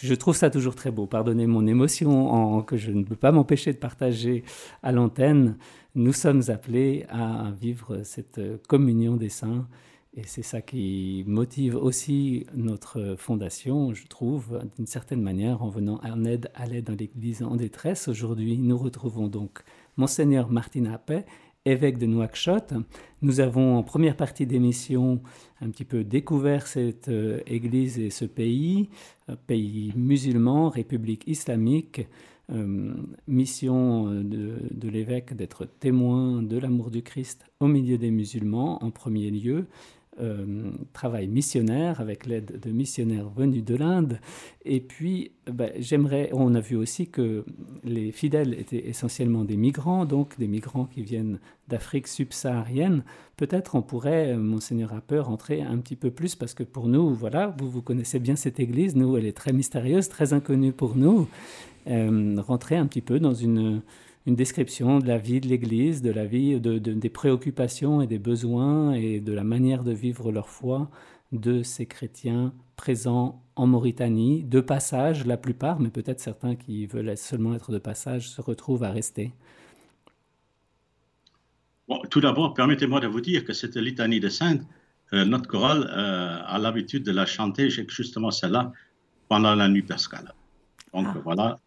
[0.01, 1.05] Je trouve ça toujours très beau.
[1.05, 4.43] Pardonnez mon émotion que je ne peux pas m'empêcher de partager
[4.83, 5.57] à l'antenne.
[5.95, 9.67] Nous sommes appelés à vivre cette communion des saints
[10.17, 16.01] et c'est ça qui motive aussi notre fondation, je trouve, d'une certaine manière, en venant
[16.03, 18.07] en aide à l'aide dans l'Église en détresse.
[18.07, 19.59] Aujourd'hui, nous retrouvons donc
[19.95, 21.23] Monseigneur Martin Appet,
[21.71, 22.73] évêque de Nouakchott.
[23.21, 25.21] Nous avons en première partie d'émission
[25.61, 28.89] un petit peu découvert cette euh, Église et ce pays,
[29.29, 32.07] euh, pays musulman, République islamique.
[32.49, 32.93] Euh,
[33.27, 39.29] mission de l'évêque d'être témoin de l'amour du Christ au milieu des musulmans en premier
[39.31, 39.67] lieu,
[40.19, 44.19] euh, travail missionnaire avec l'aide de missionnaires venus de l'Inde.
[44.65, 47.45] Et puis, ben, j'aimerais, on a vu aussi que
[47.83, 53.03] les fidèles étaient essentiellement des migrants, donc des migrants qui viennent d'Afrique subsaharienne.
[53.35, 57.13] Peut-être on pourrait, euh, monseigneur Rapper, rentrer un petit peu plus, parce que pour nous,
[57.13, 60.95] voilà, vous, vous connaissez bien cette église, nous, elle est très mystérieuse, très inconnue pour
[60.95, 61.27] nous.
[61.87, 63.81] Euh, rentrer un petit peu dans une,
[64.27, 68.07] une description de la vie de l'Église, de la vie, de, de- des préoccupations et
[68.07, 70.91] des besoins et de la manière de vivre leur foi
[71.31, 77.17] de ces chrétiens présents en Mauritanie, de passage la plupart, mais peut-être certains qui veulent
[77.17, 79.31] seulement être de passage se retrouvent à rester.
[81.87, 84.61] Bon, tout d'abord, permettez-moi de vous dire que cette litanie des saintes,
[85.13, 88.73] euh, notre chorale euh, a l'habitude de la chanter justement celle-là
[89.29, 90.33] pendant la nuit pascale.
[90.93, 91.17] Donc Ah.
[91.23, 91.59] voilà,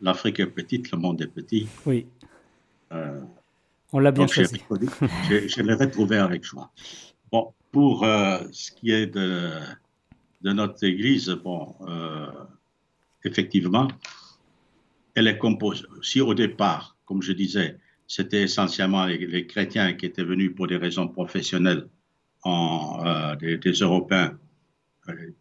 [0.00, 1.66] l'Afrique est petite, le monde est petit.
[1.86, 2.06] Oui,
[2.92, 3.20] Euh,
[3.92, 4.60] on l'a bien choisi.
[5.30, 6.70] je l'ai retrouvé avec joie.
[7.30, 9.50] Bon, pour euh, ce qui est de,
[10.42, 12.30] de notre Église, bon, euh,
[13.24, 13.88] effectivement,
[15.14, 15.84] elle est composée.
[16.02, 17.76] Si au départ, comme je disais,
[18.06, 21.88] c'était essentiellement les, les chrétiens qui étaient venus pour des raisons professionnelles,
[22.44, 24.38] en, des, des Européens,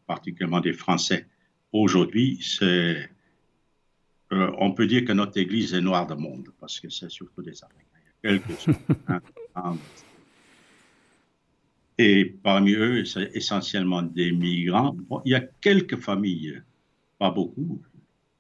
[0.06, 1.28] particulièrement des Français,
[1.72, 3.10] aujourd'hui, c'est,
[4.34, 7.42] euh, on peut dire que notre Église est noire de monde, parce que c'est surtout
[7.42, 7.84] des Africains.
[8.24, 8.68] Il y a quelques
[9.56, 9.78] hein.
[12.00, 14.96] Et parmi eux, c'est essentiellement des migrants.
[15.10, 16.62] Bon, il y a quelques familles,
[17.18, 17.82] pas beaucoup,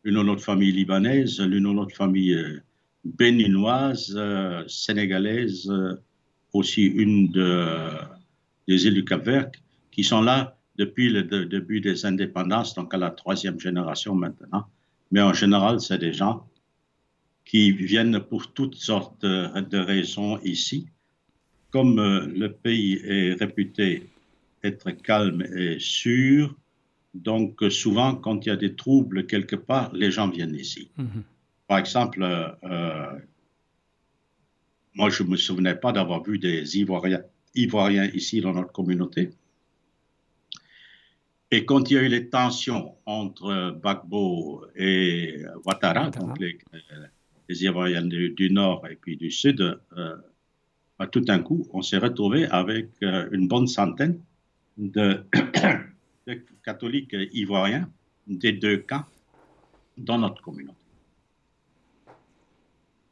[0.03, 2.61] une autre famille libanaise, une autre famille euh,
[3.03, 5.95] béninoise, euh, sénégalaise, euh,
[6.53, 7.65] aussi une de,
[8.67, 9.49] des îles du Cap-Vert,
[9.91, 14.67] qui sont là depuis le de- début des indépendances, donc à la troisième génération maintenant.
[15.11, 16.47] Mais en général, c'est des gens
[17.45, 20.87] qui viennent pour toutes sortes de, de raisons ici.
[21.71, 24.09] Comme euh, le pays est réputé
[24.63, 26.55] être calme et sûr,
[27.13, 30.89] donc euh, souvent, quand il y a des troubles quelque part, les gens viennent ici.
[30.97, 31.23] Mhm.
[31.67, 33.19] Par exemple, euh, euh,
[34.93, 37.23] moi, je ne me souvenais pas d'avoir vu des Ivoiriens,
[37.55, 39.31] Ivoiriens ici dans notre communauté.
[41.49, 46.25] Et quand il y a eu les tensions entre Gbagbo et Ouattara, Ouattara.
[46.25, 47.05] donc les, euh,
[47.47, 50.15] les Ivoiriens du, du Nord et puis du Sud, euh,
[50.99, 54.19] bah, tout d'un coup, on s'est retrouvé avec euh, une bonne centaine
[54.77, 55.23] de,
[56.27, 57.89] de catholiques ivoiriens
[58.27, 59.05] des deux camps
[59.97, 60.75] dans notre communauté.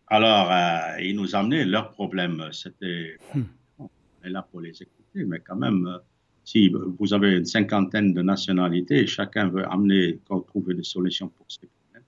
[0.08, 2.50] Alors, euh, ils nous amenaient leurs problèmes.
[2.52, 3.44] C'était, Hmm.
[3.80, 3.90] on
[4.24, 6.00] est là pour les écouter, mais quand même,
[6.46, 11.48] si vous avez une cinquantaine de nationalités chacun veut amener, qu'on trouve des solutions pour
[11.50, 12.04] ces problèmes.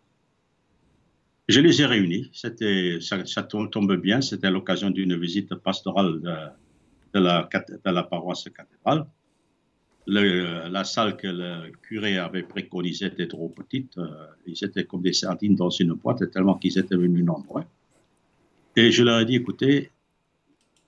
[1.50, 2.30] Je les ai réunis.
[2.34, 2.50] Ça,
[3.26, 4.22] ça tom- tombe bien.
[4.22, 9.08] C'était l'occasion d'une visite pastorale de, la, paroisse cathédrale.
[10.06, 13.98] Le- la salle que le curé avait préconisée était trop petite.
[13.98, 14.08] euh,
[14.46, 17.64] ils étaient comme des sardines dans une boîte, tellement qu'ils étaient venus nombreux.
[18.76, 19.90] Et je leur ai dit, écoutez,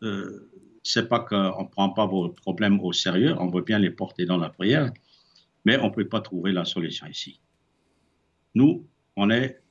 [0.03, 0.47] euh,
[0.83, 4.25] c'est pas qu'on ne prend pas vos problèmes au sérieux, on veut bien les porter
[4.25, 4.91] dans la prière,
[5.65, 7.39] mais on ne peut pas trouver la solution ici.
[8.55, 9.61] Nous, on est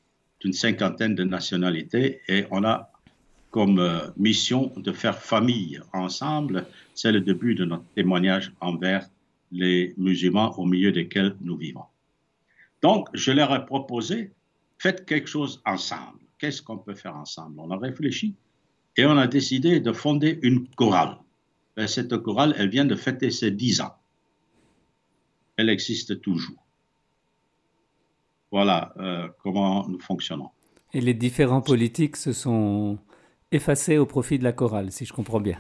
[0.41, 2.91] d'une cinquantaine de nationalités et on a
[3.51, 6.67] comme euh, mission de faire famille ensemble.
[6.95, 9.09] C'est le début de notre témoignage envers
[9.51, 11.85] les musulmans au milieu desquels nous vivons.
[12.83, 14.33] Donc, je leur ai proposé,
[14.79, 16.19] faites quelque chose ensemble.
[16.39, 17.59] Qu'est-ce qu'on peut faire ensemble?
[17.59, 18.37] On a réfléchi
[18.99, 21.17] et on a décidé de fonder une chorale.
[21.77, 23.95] Et cette chorale, elle vient de fêter ses 10 ans.
[25.57, 26.59] Elle existe toujours.
[28.51, 30.51] Voilà euh, comment nous fonctionnons.
[30.93, 32.99] Et les différents politiques se sont
[33.53, 35.59] effacés au profit de la chorale, si je comprends bien.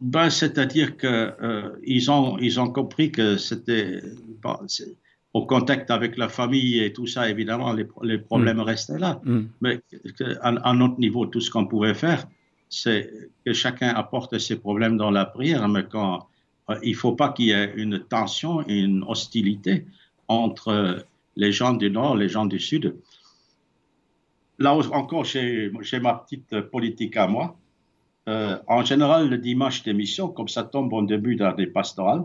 [0.00, 4.00] Ben, c'est-à-dire que euh, ont ils ont compris que c'était
[4.42, 4.56] bon,
[5.32, 9.20] au contact avec la famille et tout ça évidemment les, les problèmes restaient là.
[9.24, 9.40] Mm.
[9.62, 9.80] Mais
[10.42, 12.26] à, à notre niveau tout ce qu'on pouvait faire
[12.68, 16.26] c'est que chacun apporte ses problèmes dans la prière mais quand
[16.70, 19.86] euh, il faut pas qu'il y ait une tension une hostilité
[20.28, 21.04] entre
[21.36, 22.96] les gens du nord les gens du sud.
[24.58, 27.56] Là encore j'ai ma petite politique à moi.
[28.28, 32.24] Euh, en général, le dimanche d'émission, comme ça tombe au début des pastorales,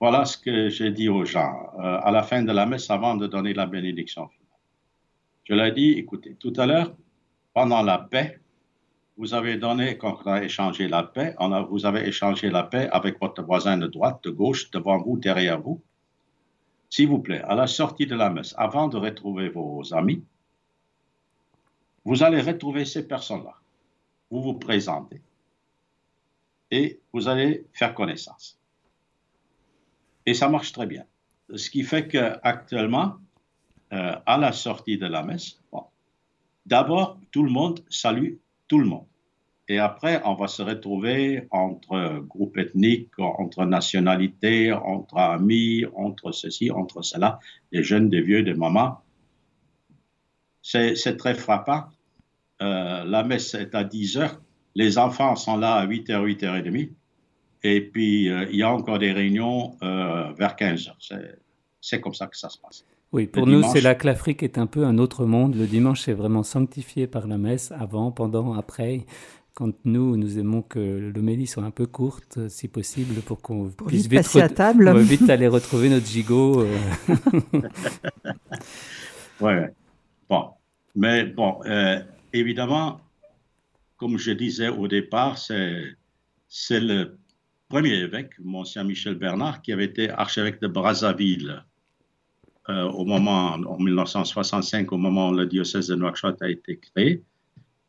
[0.00, 3.16] voilà ce que j'ai dit aux gens euh, à la fin de la messe avant
[3.16, 4.28] de donner la bénédiction.
[5.44, 6.94] Je leur ai dit, écoutez, tout à l'heure,
[7.54, 8.40] pendant la paix,
[9.18, 11.34] vous avez donné, quand on a échangé la paix,
[11.70, 15.60] vous avez échangé la paix avec votre voisin de droite, de gauche, devant vous, derrière
[15.60, 15.82] vous.
[16.88, 20.24] S'il vous plaît, à la sortie de la messe, avant de retrouver vos amis,
[22.04, 23.54] vous allez retrouver ces personnes-là
[24.30, 25.20] vous vous présentez
[26.70, 28.58] et vous allez faire connaissance.
[30.26, 31.04] Et ça marche très bien.
[31.54, 33.16] Ce qui fait qu'actuellement,
[33.92, 35.58] euh, à la sortie de la messe,
[36.66, 38.34] d'abord, tout le monde salue
[38.68, 39.06] tout le monde.
[39.70, 46.70] Et après, on va se retrouver entre groupes ethniques, entre nationalités, entre amis, entre ceci,
[46.70, 47.38] entre cela,
[47.72, 49.00] des jeunes, des vieux, des mamans.
[50.62, 51.84] C'est très frappant.
[52.62, 54.40] Euh, la messe est à 10 heures.
[54.74, 56.90] Les enfants sont là à 8 h 8 h 30.
[57.62, 60.96] Et puis, euh, il y a encore des réunions euh, vers 15 heures.
[61.00, 61.38] C'est-
[61.80, 62.84] C'est comme ça que ça se passe.
[63.12, 65.54] Oui, pour Le nous, c'est là que l'Afrique est un peu un autre monde.
[65.54, 69.06] Le dimanche est vraiment sanctifié par la messe, avant, pendant, après.
[69.54, 74.06] Quand nous, nous aimons que l'homélie soit un peu courte, si possible, pour qu'on puisse
[74.06, 74.96] vite passer à table.
[75.00, 76.60] vite aller retrouver notre gigot.
[76.62, 76.78] euh.
[79.40, 79.72] Ouais.
[80.28, 80.50] Bon.
[80.94, 82.00] Mais bon, euh,
[82.32, 83.00] évidemment,
[83.96, 85.96] comme je disais au départ, c'est
[86.48, 87.18] c'est le
[87.68, 91.62] premier évêque, Monsieur Michel Bernard, qui avait été archevêque de Brazzaville
[92.70, 97.22] euh, au moment, en 1965, au moment où le diocèse de Nouakchott a été créé,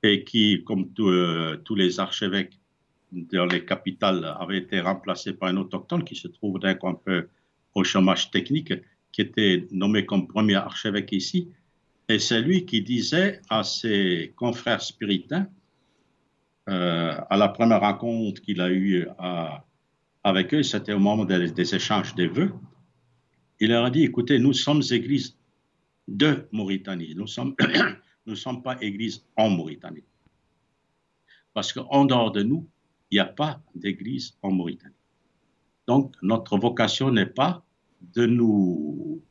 [0.03, 2.57] et qui, comme euh, tous les archevêques
[3.11, 7.27] dans les capitales, avait été remplacé par un autochtone qui se trouve coup un peu
[7.75, 8.73] au chômage technique.
[9.11, 11.49] qui était nommé comme premier archevêque ici,
[12.07, 15.47] et c'est lui qui disait à ses confrères spiritains,
[16.69, 19.07] euh, à la première rencontre qu'il a eue
[20.23, 22.53] avec eux, c'était au moment des, des échanges des vœux,
[23.59, 25.37] il leur a dit, écoutez, nous sommes église
[26.07, 27.55] de Mauritanie, nous ne sommes,
[28.35, 30.03] sommes pas église en Mauritanie.
[31.53, 32.67] Parce qu'en dehors de nous,
[33.11, 34.93] il n'y a pas d'église en Mauritanie.
[35.87, 37.63] Donc, notre vocation n'est pas
[38.01, 39.21] de nous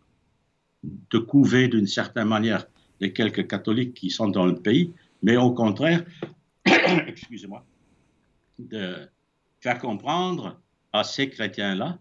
[0.82, 2.66] de couver d'une certaine manière
[3.00, 6.04] les quelques catholiques qui sont dans le pays, mais au contraire,
[7.06, 7.64] excusez-moi,
[8.58, 9.08] de
[9.60, 10.60] faire comprendre
[10.92, 11.98] à ces chrétiens-là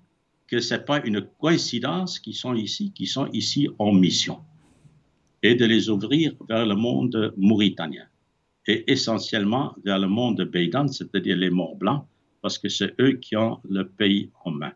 [0.48, 4.40] que ce n'est pas une coïncidence qu'ils sont ici, qu'ils sont ici en mission,
[5.44, 8.06] et de les ouvrir vers le monde mauritanien,
[8.66, 12.06] et essentiellement vers le monde Beydan, c'est-à-dire les morts blancs,
[12.42, 14.74] parce que c'est eux qui ont le pays en main.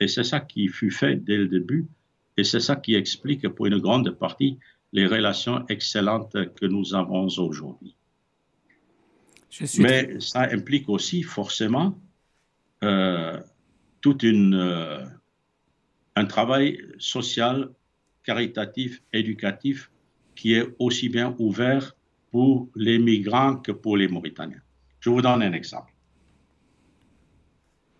[0.00, 1.88] Et c'est ça qui fut fait dès le début,
[2.36, 4.58] et c'est ça qui explique pour une grande partie
[4.92, 7.94] les relations excellentes que nous avons aujourd'hui.
[9.50, 11.98] Suis Mais ça implique aussi forcément
[12.84, 13.40] euh,
[14.00, 15.04] toute une, euh,
[16.16, 17.70] un travail social,
[18.24, 19.90] caritatif, éducatif
[20.34, 21.94] qui est aussi bien ouvert
[22.30, 24.60] pour les migrants que pour les Mauritaniens.
[25.00, 25.92] Je vous donne un exemple.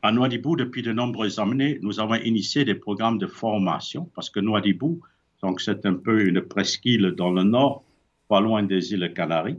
[0.03, 4.39] À Nouadhibou, depuis de nombreuses années, nous avons initié des programmes de formation parce que
[4.39, 5.01] Nouadhibou,
[5.43, 7.85] donc c'est un peu une presqu'île dans le nord,
[8.29, 9.59] pas loin des îles Canaries.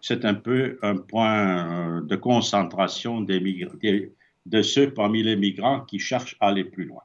[0.00, 4.12] C'est un peu un point euh, de concentration des des-
[4.46, 7.02] de ceux parmi les migrants qui cherchent à aller plus loin.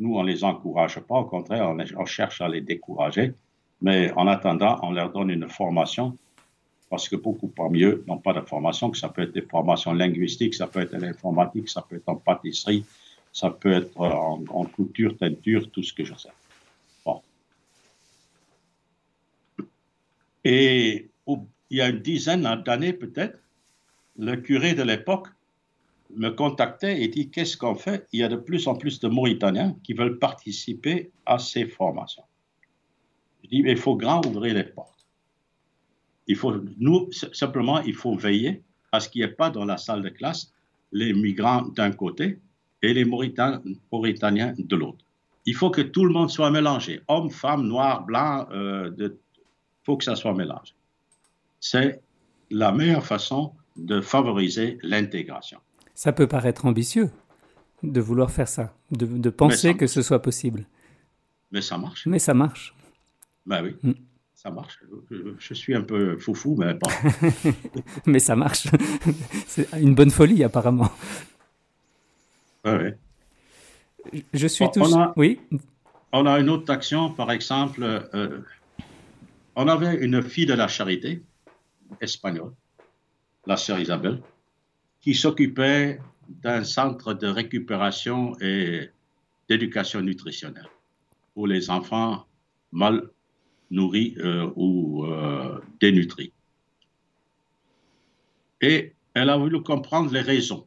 [0.00, 3.34] Nous, on les encourage pas, au contraire, on, cherche à les décourager.
[3.80, 6.16] Mais en attendant, on leur donne une formation
[6.90, 9.94] parce que beaucoup parmi eux n'ont pas de formation, que ça peut être des formations
[9.94, 12.84] linguistiques, ça peut être en informatique, ça peut être en pâtisserie,
[13.32, 16.28] ça peut être en, en couture, teinture, tout ce que je sais.
[17.06, 17.22] Bon.
[20.44, 21.08] Et
[21.70, 23.38] il y a une dizaine d'années peut-être,
[24.18, 25.28] le curé de l'époque
[26.16, 28.06] me contactait et dit qu'est-ce qu'on fait?
[28.12, 32.24] Il y a de plus en plus de Mauritaniens qui veulent participer à ces formations.
[33.44, 35.06] Je dis mais il faut grand ouvrir les portes.
[36.28, 39.76] Il faut, nous, simplement, il faut veiller à ce qu'il n'y ait pas dans la
[39.76, 40.52] salle de classe
[40.92, 42.38] les migrants d'un côté
[42.82, 43.60] et les Mauritan-
[43.90, 45.04] Mauritaniens de l'autre.
[45.46, 49.10] Il faut que tout le monde soit mélangé, hommes, femmes, noirs, blancs, euh, il
[49.82, 50.74] faut que ça soit mélangé.
[51.58, 52.00] C'est
[52.50, 55.58] la meilleure façon de favoriser l'intégration.
[55.94, 57.10] Ça peut paraître ambitieux
[57.82, 60.64] de vouloir faire ça, de, de penser que ce soit possible.
[61.50, 62.06] Mais ça marche.
[62.06, 62.74] Mais ça marche.
[63.44, 63.92] Ben oui, Mm.
[64.34, 64.78] ça marche.
[65.10, 66.88] Je, je suis un peu foufou, mais bon.
[68.06, 68.68] Mais ça marche.
[69.46, 70.90] C'est une bonne folie apparemment.
[72.64, 72.98] Ouais, ouais.
[74.32, 74.94] Je suis Bon, tous.
[74.94, 75.40] on a- Oui.
[76.12, 78.40] On a une autre action, par exemple, euh,
[79.56, 81.22] on avait une fille de la charité
[82.00, 82.52] espagnole,
[83.46, 84.20] la sœur Isabelle,
[85.02, 88.88] qui s'occupait d'un centre de récupération et
[89.48, 90.68] d'éducation nutritionnelle
[91.34, 92.26] pour les enfants
[92.70, 93.10] mal
[93.70, 96.32] nourris euh, ou euh, dénutris.
[98.60, 100.66] Et elle a voulu comprendre les raisons.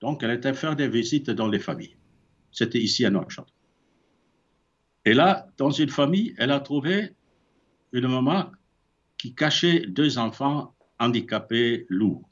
[0.00, 1.96] Donc, elle était faire des visites dans les familles.
[2.50, 3.46] C'était ici à Nouakchott.
[5.04, 7.12] Et là, dans une famille, elle a trouvé
[7.92, 8.50] une maman
[9.18, 12.28] qui cachait deux enfants handicapés lourds.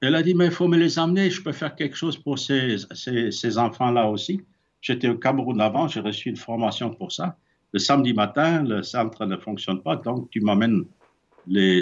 [0.00, 2.38] Elle a dit, mais il faut me les amener, je peux faire quelque chose pour
[2.38, 4.42] ces, ces, ces enfants-là aussi.
[4.80, 7.38] J'étais au Cameroun avant, j'ai reçu une formation pour ça.
[7.72, 10.84] Le samedi matin, le centre ne fonctionne pas, donc tu m'amènes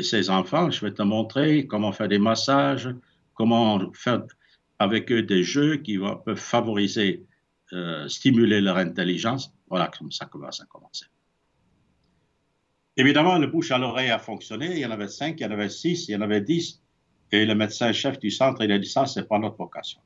[0.03, 2.89] ces enfants, je vais te montrer comment faire des massages,
[3.35, 4.23] comment faire
[4.79, 7.25] avec eux des jeux qui vont, peuvent favoriser
[7.73, 9.53] euh, stimuler leur intelligence.
[9.69, 11.07] Voilà comme ça que ça a commencé.
[12.97, 14.73] Évidemment, le bouche à l'oreille a fonctionné.
[14.73, 16.83] Il y en avait cinq, il y en avait six, il y en avait dix.
[17.35, 20.01] Et le médecin-chef du centre, il a dit ça, c'est pas notre vocation.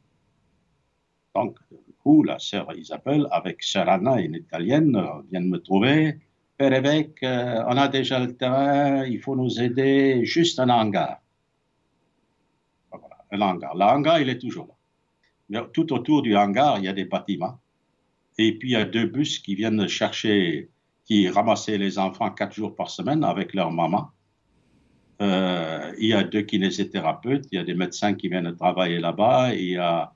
[1.34, 1.58] Donc,
[2.02, 6.18] coup, la sœur Isabelle, avec sœur Anna, une italienne, euh, vient me trouver.
[6.56, 11.20] Père évêque, euh, on a déjà le terrain, il faut nous aider, juste un hangar.
[12.90, 13.76] Voilà, un hangar.
[13.76, 14.74] Le hangar, il est toujours là.
[15.50, 17.58] Mais tout autour du hangar, il y a des bâtiments.
[18.38, 20.70] Et puis, il y a deux bus qui viennent chercher,
[21.04, 24.12] qui ramassaient les enfants quatre jours par semaine avec leur maman.
[25.20, 29.54] Euh, il y a deux kinésithérapeutes, il y a des médecins qui viennent travailler là-bas,
[29.54, 30.12] il y a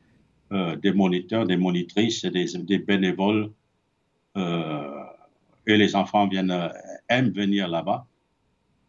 [0.53, 3.50] euh, des moniteurs, des monitrices, des, bénévoles.
[4.36, 5.03] Euh,
[5.66, 6.57] et les enfants viennent,
[7.09, 8.07] aiment venir là-bas.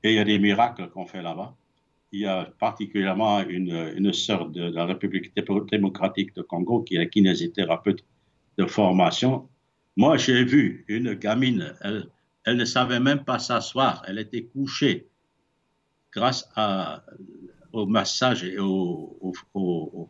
[0.04, 1.56] Et il y a des miracles qu'on fait là-bas.
[2.12, 5.32] Il y a particulièrement une, une sœur de la République
[5.72, 8.04] démocratique de Congo qui est kinésithérapeute
[8.60, 9.48] de formation.
[9.98, 15.08] Moi, j'ai vu une gamine, elle ne savait même pas s'asseoir, elle était couchée
[16.16, 16.50] grâce
[17.72, 20.10] au massage et au,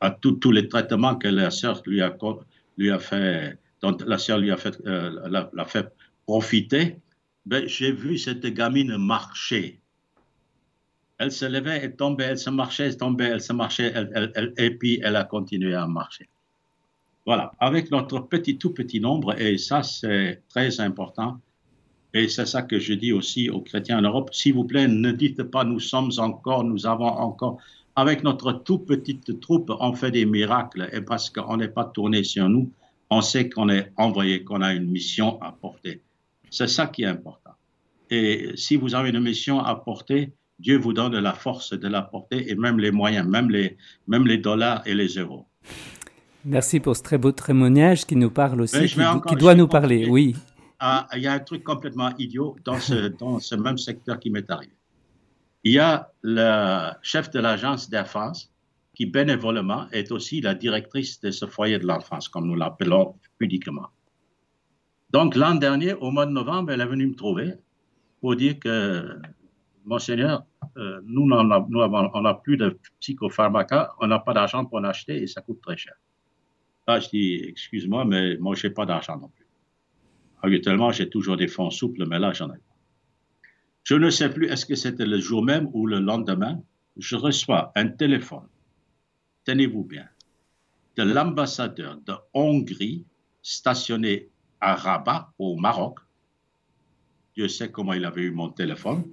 [0.00, 4.56] à tous les traitements que la sœur lui a, fait, dont la sœur lui a
[4.56, 5.92] fait, euh, l'a, fait
[6.26, 6.98] profiter.
[7.46, 9.80] Ben, j'ai vu cette gamine marcher.
[11.18, 13.92] Elle se levait, elle tombait, elle se marchait, elle tombait, elle se marchait,
[14.56, 16.28] et puis elle a continué à marcher.
[17.26, 21.40] Voilà, avec notre petit, tout petit nombre, et ça c'est très important,
[22.14, 25.12] et c'est ça que je dis aussi aux chrétiens en Europe, s'il vous plaît, ne
[25.12, 27.58] dites pas nous sommes encore, nous avons encore.
[27.96, 32.22] Avec notre tout petite troupe, on fait des miracles, et parce qu'on n'est pas tourné
[32.24, 32.70] sur nous,
[33.10, 36.02] on sait qu'on est envoyé, qu'on a une mission à porter.
[36.50, 37.50] C'est ça qui est important.
[38.10, 42.02] Et si vous avez une mission à porter, Dieu vous donne la force de la
[42.02, 45.46] porter et même les moyens, même les, même les dollars et les euros.
[46.44, 49.68] Merci pour ce très beau témoignage qui nous parle aussi, qui, encore- qui doit nous
[49.68, 50.06] parler.
[50.08, 50.34] Oui,
[50.80, 54.30] Ah, il y a un truc complètement idiot dans ce, dans ce même secteur qui
[54.30, 54.72] m'est arrivé.
[55.64, 58.52] Il y a le chef de l'agence d'Air France
[58.94, 63.88] qui bénévolement est aussi la directrice de ce foyer de l'enfance, comme nous l'appelons pudiquement.
[65.10, 67.54] Donc l'an dernier, au mois de novembre, elle est venue me trouver
[68.20, 69.18] pour dire que,
[69.84, 70.44] Monseigneur,
[70.76, 74.64] euh, nous, n'en a- nous avons- on n'a plus de psychopharmacas, on n'a pas d'argent
[74.66, 75.94] pour en acheter et ça coûte très cher.
[76.86, 79.37] Là, je dis, excuse-moi, mais moi, je n'ai pas d'argent non plus.
[80.42, 82.76] Habituellement, j'ai toujours des fonds souples, mais là, j'en ai pas.
[83.84, 86.60] Je ne sais plus, est-ce que c'était le jour même ou le lendemain,
[86.96, 88.46] je reçois un téléphone,
[89.44, 90.06] tenez-vous bien,
[90.96, 93.04] de l'ambassadeur de Hongrie
[93.42, 94.28] stationné
[94.60, 96.00] à Rabat, au Maroc.
[97.34, 99.04] Dieu sait comment il avait eu mon téléphone,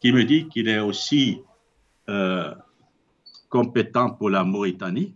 [0.00, 1.40] qui me dit qu'il est aussi
[2.08, 2.54] euh,
[3.48, 5.14] compétent pour la Mauritanie,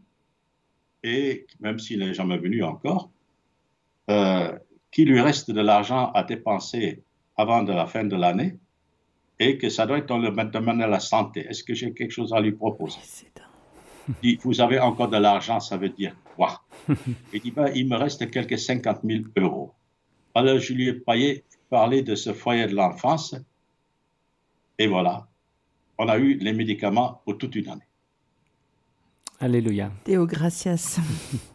[1.03, 3.11] et même s'il n'est jamais venu encore,
[4.11, 4.59] euh,
[4.91, 7.03] qu'il lui reste de l'argent à dépenser
[7.37, 8.59] avant de la fin de l'année
[9.39, 11.47] et que ça doit être dans le domaine de la santé.
[11.49, 12.99] Est-ce que j'ai quelque chose à lui proposer?
[14.09, 16.63] Il dit, vous avez encore de l'argent, ça veut dire quoi?
[17.33, 19.75] Il dit, ben, il me reste quelques 50 000 euros.
[20.35, 23.35] Alors, je lui ai payé, parlé de ce foyer de l'enfance
[24.79, 25.27] et voilà,
[25.99, 27.89] on a eu les médicaments pour toute une année.
[29.41, 29.91] Alléluia.
[30.05, 31.01] Théo Gracias.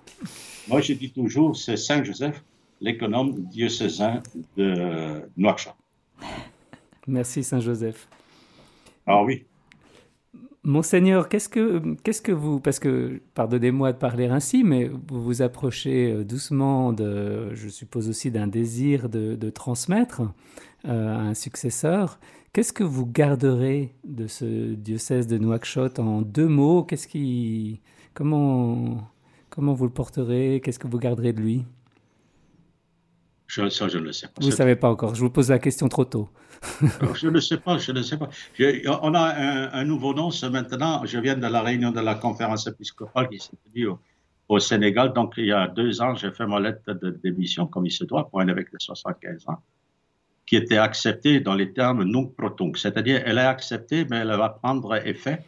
[0.68, 2.44] Moi, je dis toujours, c'est Saint Joseph,
[2.84, 4.22] l'économe diocésain
[4.56, 5.74] de Nouakchott.
[7.08, 8.08] Merci Saint Joseph.
[9.08, 9.46] Ah oui,
[10.66, 15.42] Monseigneur, qu'est-ce que, qu'est-ce que vous, parce que, pardonnez-moi de parler ainsi, mais vous vous
[15.42, 20.22] approchez euh, doucement, de, je suppose aussi d'un désir de, de transmettre
[20.86, 22.18] euh, à un successeur.
[22.54, 26.84] Qu'est-ce que vous garderez de ce diocèse de Nouakchott en deux mots?
[26.84, 27.82] Qu'est-ce qui,
[28.14, 29.12] comment,
[29.50, 30.62] comment vous le porterez?
[30.64, 31.66] Qu'est-ce que vous garderez de lui?
[33.54, 34.34] Je, ça, je ne le sais pas.
[34.42, 35.14] Vous ne savez pas encore.
[35.16, 36.30] Je vous pose la question trop tôt.
[37.16, 38.30] Je ne sais pas, je ne sais pas.
[38.58, 41.06] Je- on a un, un nouveau nom ce maintenant.
[41.06, 44.00] Je viens de la réunion de la conférence épiscopale qui s'est tenue au,
[44.50, 45.14] au Sénégal.
[45.14, 48.06] Donc, il y a deux ans, j'ai fait ma lettre de démission, comme il se
[48.06, 49.60] doit, pour un évêque de 75 ans,
[50.46, 52.78] qui était acceptée dans les termes nunc pro tunc.
[52.78, 55.40] C'est-à-dire, elle est acceptée, mais elle va prendre effet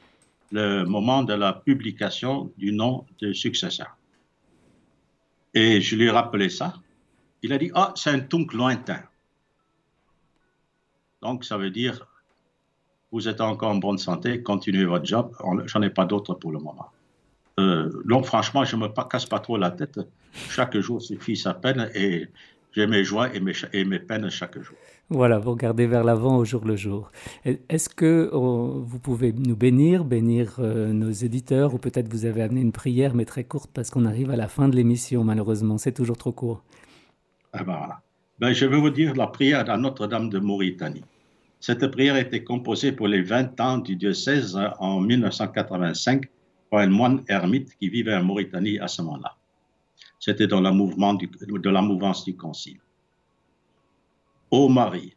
[0.52, 3.98] le moment de la publication du nom du successeur.
[5.54, 6.74] Et je lui ai rappelé ça.
[7.46, 9.02] Il a dit, ah, c'est un tunc lointain.
[11.22, 12.08] Donc, ça veut dire,
[13.12, 15.32] vous êtes encore en bonne santé, continuez votre job.
[15.68, 16.88] J'en ai pas d'autre pour le moment.
[17.60, 20.00] Euh, donc, franchement, je me pa- casse pas trop la tête.
[20.34, 22.28] Chaque jour suffit sa peine et
[22.72, 24.76] j'ai mes joies et mes, et mes peines chaque jour.
[25.10, 27.12] Voilà, vous regardez vers l'avant au jour le jour.
[27.46, 32.42] Est-ce que oh, vous pouvez nous bénir, bénir euh, nos éditeurs, ou peut-être vous avez
[32.42, 35.78] amené une prière, mais très courte, parce qu'on arrive à la fin de l'émission, malheureusement,
[35.78, 36.64] c'est toujours trop court.
[37.58, 38.02] Ah voilà.
[38.40, 41.04] Ben, je vais vous dire la prière à Notre-Dame de Mauritanie.
[41.62, 46.26] Cette prière été composée pour les 20 ans du diocèse euh, en 1985
[46.70, 49.36] par un moine ermite qui vivait en Mauritanie à ce moment-là.
[50.20, 52.80] C'était dans la mouvement du- de la mouvance du Concile.
[54.52, 55.16] Ô Marie,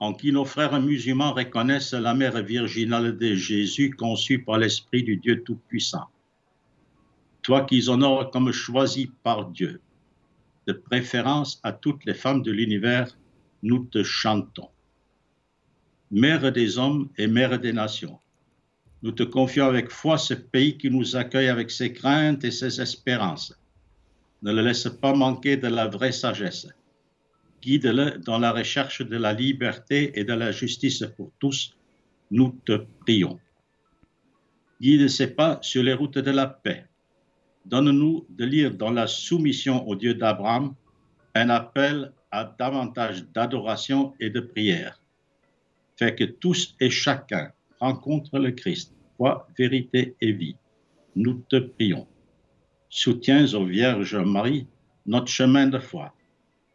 [0.00, 5.16] en qui nos frères musulmans reconnaissent la mère virginale de Jésus conçue par l'Esprit du
[5.18, 6.06] Dieu Tout-Puissant.
[7.42, 9.80] Toi qu'ils honorent comme choisi par Dieu,
[10.66, 13.16] de préférence à toutes les femmes de l'univers,
[13.62, 14.70] nous te chantons.
[16.10, 18.18] Mère des hommes et mère des nations,
[19.04, 22.80] nous te confions avec foi ce pays qui nous accueille avec ses craintes et ses
[22.80, 23.54] espérances.
[24.42, 26.68] Ne le laisse pas manquer de la vraie sagesse.
[27.60, 31.76] Guide-le dans la recherche de la liberté et de la justice pour tous.
[32.30, 33.38] Nous te prions.
[34.80, 36.86] Guide ses pas sur les routes de la paix.
[37.64, 40.74] Donne-nous de lire dans la soumission au Dieu d'Abraham
[41.34, 45.00] un appel à davantage d'adoration et de prière.
[45.96, 50.56] Fais que tous et chacun rencontrent le Christ, foi, vérité et vie.
[51.14, 52.06] Nous te prions.
[52.88, 54.66] Soutiens, ô Vierge Marie,
[55.06, 56.12] notre chemin de foi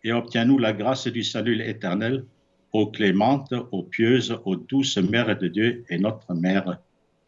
[0.03, 2.25] et obtiens-nous la grâce du salut éternel,
[2.71, 6.79] ô clémente, ô pieuse, ô douce Mère de Dieu et notre Mère.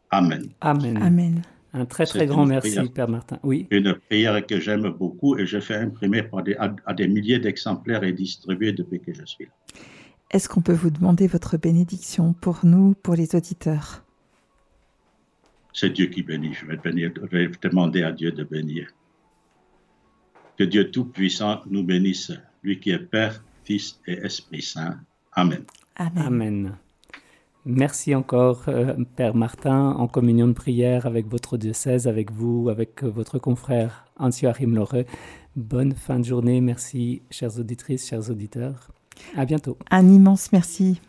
[0.09, 0.49] Amen.
[0.61, 0.97] Amen.
[1.01, 1.41] Amen.
[1.73, 2.91] Un très très grand merci, prière.
[2.93, 3.39] Père Martin.
[3.43, 3.67] Oui.
[3.71, 7.39] Une prière que j'aime beaucoup et je fais imprimer par des- à, à des milliers
[7.39, 9.51] d'exemplaires et distribuer depuis que je suis là.
[10.31, 14.03] Est-ce qu'on peut vous demander votre bénédiction pour nous, pour les auditeurs?
[15.73, 16.53] C'est Dieu qui bénit.
[16.53, 18.89] Je vais, bénir, je vais demander à Dieu de bénir.
[20.57, 24.99] Que Dieu Tout-Puissant nous bénisse, lui qui est Père, Fils et Esprit Saint.
[25.33, 25.63] Amen.
[25.95, 26.23] Amen.
[26.25, 26.77] Amen.
[27.65, 33.03] Merci encore, euh, Père Martin, en communion de prière avec votre diocèse, avec vous, avec
[33.03, 35.05] euh, votre confrère Hans-Joachim Loreux.
[35.55, 36.59] Bonne fin de journée.
[36.59, 38.87] Merci, chères auditrices, chers auditeurs.
[39.37, 39.77] À bientôt.
[39.91, 40.99] Un immense merci.